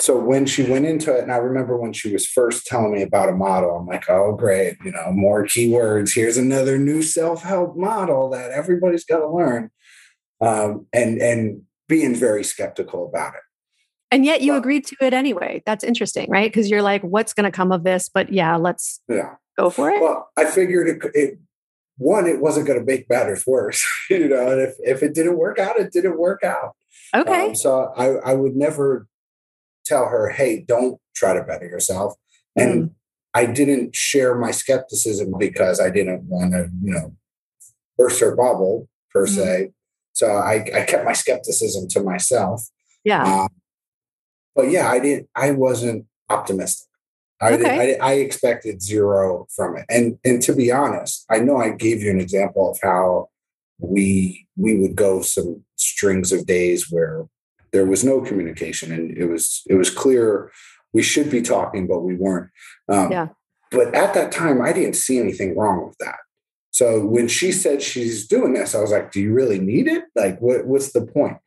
so 0.00 0.18
when 0.18 0.44
she 0.44 0.64
went 0.64 0.86
into 0.86 1.16
it, 1.16 1.22
and 1.22 1.32
I 1.32 1.36
remember 1.36 1.76
when 1.76 1.92
she 1.92 2.12
was 2.12 2.26
first 2.26 2.66
telling 2.66 2.92
me 2.92 3.02
about 3.02 3.28
a 3.28 3.36
model, 3.36 3.76
I'm 3.76 3.86
like, 3.86 4.10
oh, 4.10 4.34
great, 4.34 4.78
you 4.84 4.90
know, 4.90 5.12
more 5.12 5.44
keywords. 5.44 6.12
Here's 6.12 6.38
another 6.38 6.76
new 6.76 7.02
self-help 7.02 7.76
model 7.76 8.30
that 8.30 8.50
everybody's 8.50 9.04
got 9.04 9.18
to 9.18 9.30
learn. 9.30 9.70
Um, 10.40 10.88
and 10.92 11.18
and 11.22 11.62
being 11.88 12.14
very 12.14 12.44
skeptical 12.44 13.06
about 13.06 13.34
it. 13.34 13.40
And 14.10 14.24
yet 14.24 14.40
you 14.40 14.54
agreed 14.54 14.86
to 14.86 14.96
it 15.00 15.12
anyway. 15.12 15.62
That's 15.66 15.82
interesting, 15.82 16.30
right? 16.30 16.50
Because 16.50 16.70
you're 16.70 16.82
like, 16.82 17.02
what's 17.02 17.32
going 17.32 17.44
to 17.44 17.50
come 17.50 17.72
of 17.72 17.82
this? 17.82 18.08
But 18.08 18.32
yeah, 18.32 18.56
let's 18.56 19.00
yeah. 19.08 19.34
go 19.58 19.68
for 19.68 19.90
it. 19.90 20.00
Well, 20.00 20.30
I 20.36 20.44
figured 20.44 20.88
it, 20.88 21.10
it 21.14 21.38
one, 21.98 22.26
it 22.26 22.40
wasn't 22.40 22.66
going 22.66 22.78
to 22.78 22.84
make 22.84 23.10
matters 23.10 23.44
worse, 23.46 23.84
you 24.10 24.28
know, 24.28 24.52
and 24.52 24.60
if, 24.60 24.74
if 24.78 25.02
it 25.02 25.14
didn't 25.14 25.38
work 25.38 25.58
out, 25.58 25.78
it 25.78 25.92
didn't 25.92 26.18
work 26.18 26.44
out. 26.44 26.76
Okay. 27.14 27.48
Um, 27.48 27.54
so 27.54 27.92
I, 27.96 28.30
I 28.30 28.34
would 28.34 28.54
never 28.54 29.06
tell 29.84 30.06
her, 30.06 30.30
hey, 30.30 30.64
don't 30.66 31.00
try 31.14 31.34
to 31.34 31.42
better 31.42 31.66
yourself. 31.66 32.14
And 32.54 32.84
mm. 32.84 32.90
I 33.34 33.46
didn't 33.46 33.94
share 33.94 34.34
my 34.34 34.50
skepticism 34.50 35.34
because 35.38 35.80
I 35.80 35.90
didn't 35.90 36.24
want 36.24 36.52
to, 36.52 36.70
you 36.82 36.92
know, 36.92 37.14
burst 37.98 38.20
her 38.20 38.34
bubble 38.34 38.88
per 39.10 39.26
mm. 39.26 39.30
se. 39.30 39.72
So 40.16 40.28
I, 40.28 40.64
I 40.74 40.84
kept 40.86 41.04
my 41.04 41.12
skepticism 41.12 41.88
to 41.88 42.00
myself. 42.02 42.62
Yeah. 43.04 43.22
Um, 43.22 43.48
but 44.54 44.70
yeah, 44.70 44.88
I 44.88 44.98
didn't, 44.98 45.28
I 45.36 45.50
wasn't 45.50 46.06
optimistic. 46.30 46.88
I, 47.42 47.52
okay. 47.52 47.98
I, 48.00 48.12
I, 48.12 48.12
expected 48.14 48.80
zero 48.80 49.46
from 49.54 49.76
it. 49.76 49.84
And, 49.90 50.18
and 50.24 50.40
to 50.40 50.54
be 50.54 50.72
honest, 50.72 51.26
I 51.28 51.40
know 51.40 51.58
I 51.58 51.68
gave 51.68 52.00
you 52.00 52.10
an 52.10 52.18
example 52.18 52.70
of 52.70 52.78
how 52.82 53.28
we, 53.78 54.48
we 54.56 54.78
would 54.78 54.96
go 54.96 55.20
some 55.20 55.62
strings 55.76 56.32
of 56.32 56.46
days 56.46 56.90
where 56.90 57.26
there 57.72 57.84
was 57.84 58.02
no 58.02 58.22
communication 58.22 58.90
and 58.90 59.10
it 59.18 59.26
was, 59.26 59.62
it 59.68 59.74
was 59.74 59.90
clear 59.90 60.50
we 60.94 61.02
should 61.02 61.30
be 61.30 61.42
talking, 61.42 61.86
but 61.86 62.00
we 62.00 62.16
weren't. 62.16 62.48
Um, 62.88 63.12
yeah. 63.12 63.28
But 63.70 63.94
at 63.94 64.14
that 64.14 64.32
time, 64.32 64.62
I 64.62 64.72
didn't 64.72 64.96
see 64.96 65.18
anything 65.18 65.54
wrong 65.58 65.86
with 65.86 65.98
that. 65.98 66.16
So 66.76 67.06
when 67.06 67.26
she 67.26 67.52
said 67.52 67.80
she's 67.80 68.26
doing 68.26 68.52
this, 68.52 68.74
I 68.74 68.80
was 68.82 68.90
like, 68.90 69.10
"Do 69.10 69.18
you 69.18 69.32
really 69.32 69.58
need 69.58 69.88
it? 69.88 70.04
Like, 70.14 70.38
what, 70.40 70.66
what's 70.66 70.92
the 70.92 71.06
point?" 71.06 71.38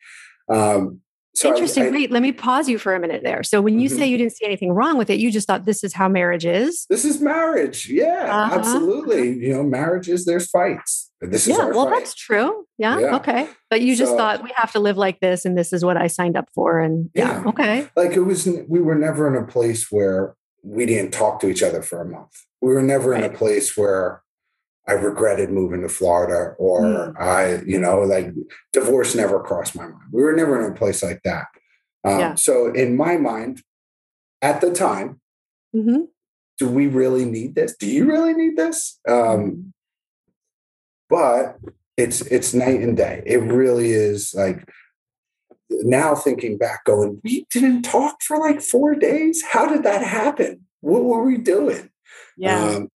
Um, 0.51 1.01
so 1.35 1.49
Interesting. 1.49 1.83
I, 1.83 1.87
I, 1.87 1.91
Wait, 1.91 2.11
let 2.11 2.23
me 2.23 2.31
pause 2.31 2.67
you 2.67 2.79
for 2.79 2.95
a 2.95 2.99
minute 2.99 3.21
there. 3.23 3.43
So 3.43 3.61
when 3.61 3.79
you 3.79 3.89
mm-hmm. 3.89 3.99
say 3.99 4.07
you 4.07 4.17
didn't 4.17 4.33
see 4.33 4.45
anything 4.45 4.71
wrong 4.71 4.97
with 4.97 5.11
it, 5.11 5.19
you 5.19 5.31
just 5.31 5.45
thought 5.45 5.65
this 5.65 5.83
is 5.83 5.93
how 5.93 6.09
marriage 6.09 6.47
is. 6.47 6.87
This 6.89 7.05
is 7.05 7.21
marriage. 7.21 7.87
Yeah, 7.87 8.25
uh-huh. 8.27 8.55
absolutely. 8.55 9.37
You 9.37 9.53
know, 9.53 9.61
marriages. 9.61 10.25
There's 10.25 10.49
fights. 10.49 11.11
This 11.21 11.47
is 11.47 11.55
yeah. 11.55 11.65
well, 11.65 11.85
fight. 11.85 11.99
that's 11.99 12.15
true. 12.15 12.65
Yeah, 12.79 12.97
yeah, 12.97 13.15
Okay. 13.17 13.47
But 13.69 13.81
you 13.81 13.95
just 13.95 14.13
so, 14.13 14.17
thought 14.17 14.43
we 14.43 14.51
have 14.55 14.71
to 14.71 14.79
live 14.79 14.97
like 14.97 15.19
this, 15.19 15.45
and 15.45 15.55
this 15.55 15.71
is 15.73 15.85
what 15.85 15.95
I 15.95 16.07
signed 16.07 16.37
up 16.37 16.49
for. 16.55 16.79
And 16.79 17.11
yeah, 17.13 17.43
yeah. 17.43 17.49
Okay. 17.49 17.87
Like 17.95 18.13
it 18.13 18.21
was. 18.21 18.49
We 18.67 18.81
were 18.81 18.95
never 18.95 19.27
in 19.27 19.39
a 19.39 19.45
place 19.45 19.91
where 19.91 20.35
we 20.63 20.87
didn't 20.87 21.11
talk 21.11 21.39
to 21.41 21.49
each 21.49 21.61
other 21.61 21.83
for 21.83 22.01
a 22.01 22.05
month. 22.05 22.33
We 22.61 22.73
were 22.73 22.81
never 22.81 23.11
right. 23.11 23.23
in 23.23 23.31
a 23.31 23.37
place 23.37 23.77
where 23.77 24.23
I 24.89 24.93
regretted 24.93 25.51
moving 25.51 25.81
to 25.81 25.89
Florida 25.89 26.55
or 26.57 26.81
mm. 26.81 27.21
I, 27.21 27.61
you 27.63 27.79
know, 27.79 28.01
like 28.01 28.33
divorce 28.73 29.13
never 29.13 29.39
crossed 29.39 29.75
my 29.75 29.83
mind. 29.83 30.01
We 30.11 30.23
were 30.23 30.33
never 30.33 30.59
in 30.59 30.71
a 30.71 30.75
place 30.75 31.03
like 31.03 31.21
that. 31.23 31.45
Um, 32.03 32.19
yeah. 32.19 32.35
So 32.35 32.71
in 32.73 32.97
my 32.97 33.17
mind, 33.17 33.61
at 34.41 34.61
the 34.61 34.73
time, 34.73 35.21
mm-hmm. 35.75 36.05
do 36.57 36.69
we 36.69 36.87
really 36.87 37.25
need 37.25 37.53
this? 37.53 37.75
Do 37.77 37.85
you 37.85 38.05
really 38.05 38.33
need 38.33 38.57
this? 38.57 38.99
Um, 39.07 39.15
mm-hmm. 39.15 39.61
but 41.09 41.59
it's 41.95 42.21
it's 42.21 42.53
night 42.53 42.79
and 42.79 42.97
day. 42.97 43.21
It 43.25 43.37
really 43.37 43.91
is 43.91 44.33
like 44.33 44.67
now 45.69 46.15
thinking 46.15 46.57
back, 46.57 46.85
going, 46.85 47.21
we 47.23 47.45
didn't 47.51 47.83
talk 47.83 48.23
for 48.23 48.39
like 48.39 48.61
four 48.61 48.95
days. 48.95 49.43
How 49.43 49.67
did 49.67 49.83
that 49.83 50.01
happen? 50.01 50.65
What 50.81 51.03
were 51.03 51.23
we 51.23 51.37
doing? 51.37 51.89
Yeah. 52.37 52.63
Um, 52.63 52.89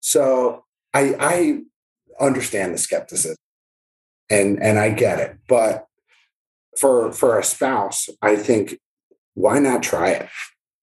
so 0.00 0.64
I 0.96 1.16
I 1.20 1.60
understand 2.18 2.74
the 2.74 2.78
skepticism 2.78 3.36
and 4.30 4.62
and 4.62 4.78
I 4.78 4.90
get 4.90 5.18
it, 5.20 5.36
but 5.48 5.86
for 6.78 7.12
for 7.12 7.38
a 7.38 7.44
spouse, 7.44 8.08
I 8.22 8.36
think 8.36 8.78
why 9.34 9.58
not 9.58 9.82
try 9.82 10.10
it? 10.10 10.28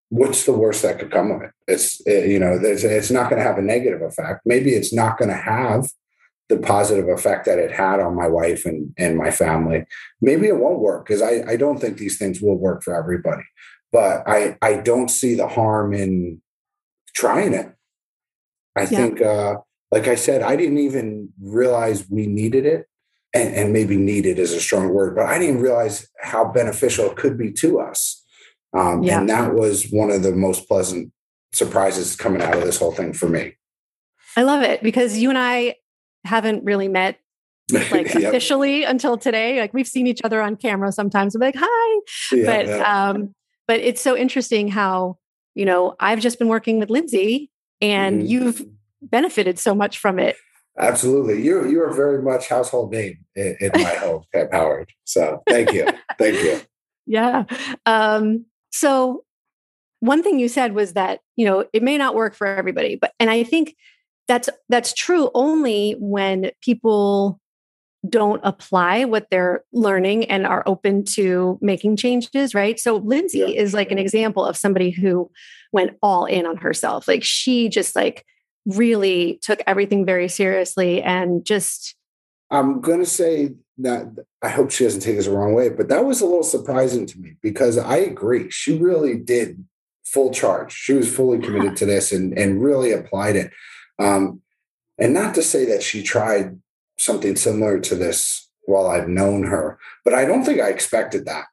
What's 0.09 0.45
the 0.45 0.53
worst 0.53 0.83
that 0.83 0.99
could 0.99 1.11
come 1.11 1.31
of 1.31 1.41
it? 1.41 1.51
It's 1.67 1.99
it, 2.05 2.29
you 2.29 2.39
know, 2.39 2.59
it's 2.61 3.11
not 3.11 3.29
going 3.29 3.41
to 3.41 3.47
have 3.47 3.57
a 3.57 3.63
negative 3.63 4.01
effect. 4.01 4.41
Maybe 4.45 4.71
it's 4.71 4.93
not 4.93 5.17
going 5.17 5.29
to 5.29 5.35
have 5.35 5.89
the 6.49 6.57
positive 6.57 7.07
effect 7.09 7.45
that 7.45 7.57
it 7.57 7.71
had 7.71 7.99
on 7.99 8.15
my 8.15 8.27
wife 8.27 8.65
and 8.65 8.93
and 8.97 9.17
my 9.17 9.31
family. 9.31 9.85
Maybe 10.21 10.47
it 10.47 10.57
won't 10.57 10.79
work 10.79 11.05
because 11.05 11.21
I 11.21 11.43
I 11.47 11.55
don't 11.55 11.79
think 11.79 11.97
these 11.97 12.17
things 12.19 12.41
will 12.41 12.57
work 12.57 12.83
for 12.83 12.95
everybody. 12.95 13.43
But 13.91 14.23
I 14.27 14.57
I 14.61 14.75
don't 14.75 15.09
see 15.09 15.33
the 15.33 15.47
harm 15.47 15.93
in 15.93 16.41
trying 17.15 17.53
it. 17.53 17.73
I 18.75 18.81
yeah. 18.81 18.87
think 18.87 19.21
uh 19.21 19.55
like 19.93 20.07
I 20.07 20.15
said, 20.15 20.41
I 20.41 20.55
didn't 20.55 20.79
even 20.79 21.29
realize 21.39 22.09
we 22.09 22.25
needed 22.25 22.65
it. 22.65 22.87
And, 23.35 23.55
and, 23.55 23.73
maybe 23.73 23.97
needed 23.97 24.37
is 24.37 24.53
a 24.53 24.59
strong 24.59 24.89
word, 24.89 25.15
but 25.15 25.25
I 25.25 25.39
didn't 25.39 25.61
realize 25.61 26.07
how 26.21 26.51
beneficial 26.51 27.09
it 27.09 27.17
could 27.17 27.35
be 27.35 27.51
to 27.53 27.79
us. 27.79 28.23
Um, 28.77 29.01
yeah. 29.01 29.19
And 29.19 29.29
that 29.29 29.55
was 29.55 29.89
one 29.89 30.11
of 30.11 30.21
the 30.21 30.35
most 30.35 30.67
pleasant 30.67 31.11
surprises 31.51 32.15
coming 32.15 32.43
out 32.43 32.55
of 32.55 32.63
this 32.63 32.77
whole 32.77 32.91
thing 32.91 33.11
for 33.11 33.27
me. 33.27 33.55
I 34.37 34.43
love 34.43 34.61
it 34.61 34.83
because 34.83 35.17
you 35.17 35.29
and 35.29 35.37
I 35.37 35.77
haven't 36.25 36.63
really 36.63 36.87
met 36.87 37.19
like 37.71 38.13
yep. 38.13 38.23
officially 38.23 38.83
until 38.83 39.17
today. 39.17 39.59
Like 39.59 39.73
we've 39.73 39.87
seen 39.87 40.05
each 40.05 40.21
other 40.23 40.39
on 40.39 40.55
camera 40.55 40.91
sometimes. 40.91 41.33
I'm 41.33 41.41
like, 41.41 41.55
hi. 41.57 42.01
Yeah, 42.31 42.45
but 42.45 42.67
yeah. 42.67 43.09
um, 43.09 43.33
but 43.67 43.79
it's 43.79 44.01
so 44.01 44.15
interesting 44.15 44.67
how, 44.67 45.17
you 45.55 45.65
know, 45.65 45.95
I've 45.99 46.19
just 46.19 46.37
been 46.37 46.49
working 46.49 46.79
with 46.79 46.91
Lindsay 46.91 47.49
and 47.81 48.21
mm-hmm. 48.21 48.27
you've 48.27 48.65
benefited 49.09 49.59
so 49.59 49.75
much 49.75 49.97
from 49.97 50.19
it. 50.19 50.35
Absolutely. 50.77 51.43
You 51.43 51.69
you 51.69 51.81
are 51.83 51.93
very 51.93 52.21
much 52.21 52.49
household 52.49 52.91
name 52.91 53.19
in, 53.35 53.55
in 53.59 53.71
my 53.75 53.83
home, 53.95 54.23
Pam 54.33 54.49
Howard. 54.51 54.91
So 55.03 55.43
thank 55.47 55.71
you. 55.71 55.87
thank 56.17 56.41
you. 56.41 56.61
Yeah. 57.05 57.43
Um, 57.85 58.45
so 58.71 59.23
one 59.99 60.23
thing 60.23 60.39
you 60.39 60.49
said 60.49 60.73
was 60.73 60.93
that, 60.93 61.19
you 61.35 61.45
know, 61.45 61.65
it 61.73 61.83
may 61.83 61.97
not 61.97 62.15
work 62.15 62.33
for 62.33 62.47
everybody, 62.47 62.95
but 62.95 63.13
and 63.19 63.29
I 63.29 63.43
think 63.43 63.75
that's 64.27 64.49
that's 64.67 64.93
true 64.93 65.29
only 65.33 65.95
when 65.99 66.51
people 66.61 67.39
don't 68.09 68.41
apply 68.43 69.05
what 69.05 69.27
they're 69.31 69.63
learning 69.71 70.25
and 70.25 70.45
are 70.45 70.63
open 70.65 71.05
to 71.05 71.57
making 71.61 71.95
changes, 71.95 72.53
right? 72.53 72.79
So 72.79 72.97
Lindsay 72.97 73.39
yeah. 73.39 73.47
is 73.47 73.73
like 73.73 73.91
an 73.91 73.97
example 73.97 74.45
of 74.45 74.57
somebody 74.57 74.89
who 74.89 75.31
went 75.71 75.91
all 76.01 76.25
in 76.25 76.45
on 76.45 76.57
herself. 76.57 77.07
Like 77.07 77.23
she 77.23 77.69
just 77.69 77.95
like 77.95 78.25
really 78.65 79.39
took 79.41 79.61
everything 79.67 80.05
very 80.05 80.27
seriously 80.27 81.01
and 81.01 81.45
just 81.45 81.95
I'm 82.49 82.81
going 82.81 82.99
to 82.99 83.05
say 83.05 83.55
that 83.79 84.05
I 84.43 84.49
hope 84.49 84.69
she 84.69 84.83
doesn't 84.83 85.01
take 85.01 85.15
this 85.15 85.25
the 85.25 85.31
wrong 85.31 85.53
way, 85.53 85.69
but 85.69 85.89
that 85.89 86.05
was 86.05 86.21
a 86.21 86.25
little 86.25 86.43
surprising 86.43 87.07
to 87.07 87.19
me 87.19 87.35
because 87.41 87.77
I 87.77 87.97
agree. 87.97 88.51
She 88.51 88.77
really 88.77 89.17
did 89.17 89.65
full 90.05 90.31
charge. 90.31 90.71
She 90.71 90.93
was 90.93 91.13
fully 91.13 91.39
committed 91.39 91.75
to 91.77 91.85
this 91.85 92.11
and, 92.11 92.37
and 92.37 92.63
really 92.63 92.91
applied 92.91 93.35
it. 93.35 93.51
Um, 93.97 94.41
and 94.99 95.13
not 95.13 95.33
to 95.35 95.41
say 95.41 95.65
that 95.65 95.81
she 95.81 96.03
tried 96.03 96.59
something 96.99 97.35
similar 97.35 97.79
to 97.79 97.95
this 97.95 98.47
while 98.65 98.85
I've 98.85 99.09
known 99.09 99.43
her, 99.43 99.79
but 100.05 100.13
I 100.13 100.25
don't 100.25 100.43
think 100.43 100.61
I 100.61 100.69
expected 100.69 101.25
that. 101.25 101.45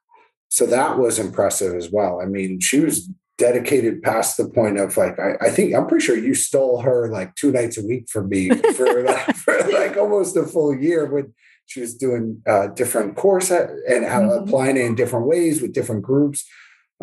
So 0.49 0.67
that 0.67 0.99
was 0.99 1.17
impressive 1.17 1.73
as 1.73 1.89
well. 1.91 2.21
I 2.21 2.25
mean, 2.25 2.59
she 2.59 2.79
was 2.79 3.09
dedicated 3.41 4.03
past 4.03 4.37
the 4.37 4.47
point 4.47 4.77
of 4.77 4.95
like 4.97 5.17
I, 5.19 5.33
I, 5.41 5.49
think 5.49 5.73
I'm 5.73 5.87
pretty 5.87 6.05
sure 6.05 6.15
you 6.15 6.35
stole 6.35 6.81
her 6.81 7.09
like 7.09 7.33
two 7.33 7.51
nights 7.51 7.75
a 7.75 7.83
week 7.83 8.07
from 8.07 8.29
me 8.29 8.49
for, 8.49 9.03
like, 9.03 9.35
for 9.35 9.57
like 9.71 9.97
almost 9.97 10.37
a 10.37 10.45
full 10.45 10.75
year 10.75 11.11
when 11.11 11.33
she 11.65 11.81
was 11.81 11.95
doing 11.95 12.43
a 12.47 12.51
uh, 12.51 12.67
different 12.67 13.15
course 13.15 13.49
and 13.49 14.05
mm-hmm. 14.05 14.43
applying 14.43 14.77
it 14.77 14.85
in 14.85 14.93
different 14.93 15.25
ways 15.25 15.59
with 15.59 15.73
different 15.73 16.03
groups. 16.03 16.45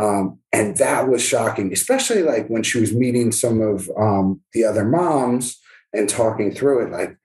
Um, 0.01 0.39
and 0.53 0.77
that 0.77 1.09
was 1.09 1.25
shocking, 1.25 1.73
especially 1.73 2.23
like 2.23 2.47
when 2.47 2.63
she 2.63 2.79
was 2.79 2.95
meeting 2.95 3.33
some 3.33 3.61
of 3.61 3.91
um, 3.99 4.41
the 4.53 4.63
other 4.63 4.85
moms 4.85 5.59
and 5.93 6.09
talking 6.09 6.53
through 6.53 6.87
it. 6.87 6.93
Like 6.93 7.17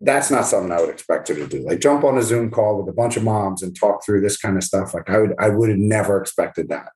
that's 0.00 0.30
not 0.30 0.46
something 0.46 0.70
I 0.70 0.80
would 0.80 0.90
expect 0.90 1.26
her 1.26 1.34
to 1.34 1.48
do. 1.48 1.66
Like 1.66 1.80
jump 1.80 2.04
on 2.04 2.16
a 2.16 2.22
Zoom 2.22 2.52
call 2.52 2.78
with 2.78 2.88
a 2.88 2.96
bunch 2.96 3.16
of 3.16 3.24
moms 3.24 3.64
and 3.64 3.74
talk 3.74 4.04
through 4.04 4.20
this 4.20 4.36
kind 4.36 4.56
of 4.56 4.62
stuff. 4.62 4.94
Like 4.94 5.10
I 5.10 5.18
would, 5.18 5.34
I 5.40 5.48
would 5.48 5.70
have 5.70 5.78
never 5.78 6.20
expected 6.20 6.68
that. 6.68 6.90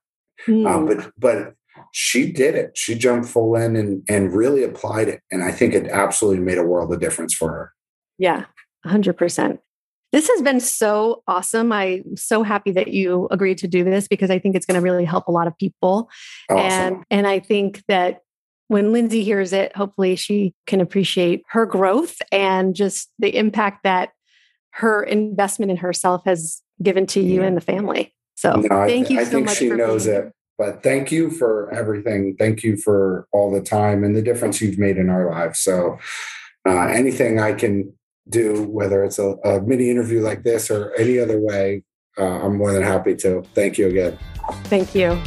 Mm. 0.47 0.69
Um, 0.69 0.85
but 0.85 1.11
but 1.17 1.53
she 1.91 2.31
did 2.31 2.55
it. 2.55 2.77
She 2.77 2.95
jumped 2.95 3.29
full 3.29 3.55
in 3.55 3.75
and 3.75 4.03
and 4.09 4.33
really 4.33 4.63
applied 4.63 5.07
it, 5.07 5.21
and 5.31 5.43
I 5.43 5.51
think 5.51 5.73
it 5.73 5.87
absolutely 5.87 6.43
made 6.43 6.57
a 6.57 6.63
world 6.63 6.93
of 6.93 6.99
difference 6.99 7.33
for 7.33 7.49
her. 7.49 7.73
Yeah, 8.17 8.45
hundred 8.85 9.17
percent. 9.17 9.59
This 10.11 10.29
has 10.29 10.43
been 10.43 10.59
so 10.59 11.23
awesome. 11.27 11.71
I'm 11.71 12.15
so 12.15 12.43
happy 12.43 12.71
that 12.71 12.89
you 12.89 13.27
agreed 13.31 13.57
to 13.59 13.67
do 13.67 13.83
this 13.83 14.07
because 14.07 14.29
I 14.29 14.37
think 14.37 14.55
it's 14.55 14.65
going 14.65 14.79
to 14.79 14.83
really 14.83 15.05
help 15.05 15.27
a 15.27 15.31
lot 15.31 15.47
of 15.47 15.57
people. 15.57 16.09
Awesome. 16.49 16.61
And 16.61 17.03
and 17.09 17.27
I 17.27 17.39
think 17.39 17.83
that 17.87 18.21
when 18.67 18.93
Lindsay 18.93 19.23
hears 19.23 19.53
it, 19.53 19.75
hopefully 19.75 20.15
she 20.15 20.53
can 20.67 20.81
appreciate 20.81 21.43
her 21.49 21.65
growth 21.65 22.21
and 22.31 22.75
just 22.75 23.11
the 23.19 23.35
impact 23.35 23.83
that 23.83 24.11
her 24.71 25.03
investment 25.03 25.71
in 25.71 25.77
herself 25.77 26.23
has 26.25 26.61
given 26.81 27.05
to 27.07 27.19
you 27.19 27.41
yeah. 27.41 27.47
and 27.47 27.57
the 27.57 27.61
family. 27.61 28.13
So 28.43 28.55
no, 28.55 28.85
thank 28.85 29.09
you 29.09 29.21
I 29.21 29.23
so 29.23 29.31
think 29.31 29.45
much. 29.45 29.57
She 29.57 29.69
knows 29.69 30.05
it. 30.05 30.33
But 30.57 30.83
thank 30.83 31.13
you 31.13 31.31
for 31.31 31.73
everything. 31.73 32.35
Thank 32.37 32.61
you 32.61 32.75
for 32.75 33.25
all 33.31 33.49
the 33.49 33.61
time 33.61 34.03
and 34.03 34.13
the 34.13 34.21
difference 34.21 34.59
you've 34.59 34.77
made 34.77 34.97
in 34.97 35.09
our 35.09 35.31
lives. 35.31 35.59
So 35.59 35.97
uh, 36.67 36.87
anything 36.87 37.39
I 37.39 37.53
can 37.53 37.93
do, 38.27 38.63
whether 38.63 39.01
it's 39.05 39.17
a, 39.17 39.35
a, 39.45 39.61
mini 39.61 39.89
interview 39.89 40.19
like 40.19 40.43
this 40.43 40.69
or 40.69 40.93
any 40.95 41.19
other 41.19 41.39
way, 41.39 41.83
uh, 42.17 42.23
I'm 42.23 42.57
more 42.57 42.73
than 42.73 42.83
happy 42.83 43.15
to. 43.15 43.43
Thank 43.55 43.77
you 43.77 43.87
again. 43.87 44.19
Thank 44.65 44.93
you. 44.93 45.17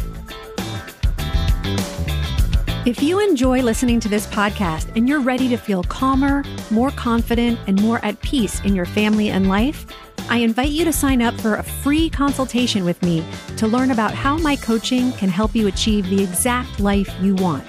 If 2.84 3.02
you 3.02 3.18
enjoy 3.18 3.62
listening 3.62 3.98
to 4.00 4.08
this 4.08 4.26
podcast 4.26 4.94
and 4.94 5.08
you're 5.08 5.20
ready 5.20 5.48
to 5.48 5.56
feel 5.56 5.82
calmer, 5.82 6.44
more 6.70 6.90
confident, 6.90 7.58
and 7.66 7.80
more 7.82 7.98
at 8.04 8.20
peace 8.20 8.60
in 8.60 8.76
your 8.76 8.86
family 8.86 9.30
and 9.30 9.48
life, 9.48 9.86
I 10.28 10.38
invite 10.38 10.70
you 10.70 10.84
to 10.84 10.92
sign 10.92 11.22
up 11.22 11.40
for 11.40 11.54
a 11.54 11.62
free 11.62 12.10
consultation 12.10 12.84
with 12.84 13.00
me 13.02 13.24
to 13.56 13.66
learn 13.66 13.92
about 13.92 14.12
how 14.12 14.36
my 14.38 14.56
coaching 14.56 15.12
can 15.12 15.28
help 15.28 15.54
you 15.54 15.68
achieve 15.68 16.08
the 16.08 16.22
exact 16.22 16.80
life 16.80 17.14
you 17.20 17.34
want. 17.36 17.64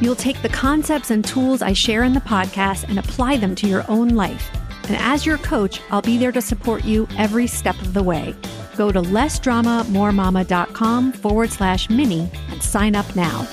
You'll 0.00 0.16
take 0.16 0.42
the 0.42 0.48
concepts 0.48 1.10
and 1.10 1.24
tools 1.24 1.62
I 1.62 1.72
share 1.72 2.02
in 2.02 2.12
the 2.12 2.20
podcast 2.20 2.88
and 2.88 2.98
apply 2.98 3.38
them 3.38 3.54
to 3.54 3.66
your 3.66 3.84
own 3.88 4.10
life. 4.10 4.50
And 4.88 4.96
as 4.96 5.24
your 5.24 5.38
coach, 5.38 5.80
I'll 5.90 6.02
be 6.02 6.18
there 6.18 6.32
to 6.32 6.42
support 6.42 6.84
you 6.84 7.06
every 7.16 7.46
step 7.46 7.80
of 7.80 7.94
the 7.94 8.02
way. 8.02 8.34
Go 8.76 8.90
to 8.90 9.00
lessdramamoremama.com 9.00 11.12
forward 11.12 11.50
slash 11.50 11.88
mini 11.88 12.28
and 12.50 12.62
sign 12.62 12.96
up 12.96 13.16
now. 13.16 13.46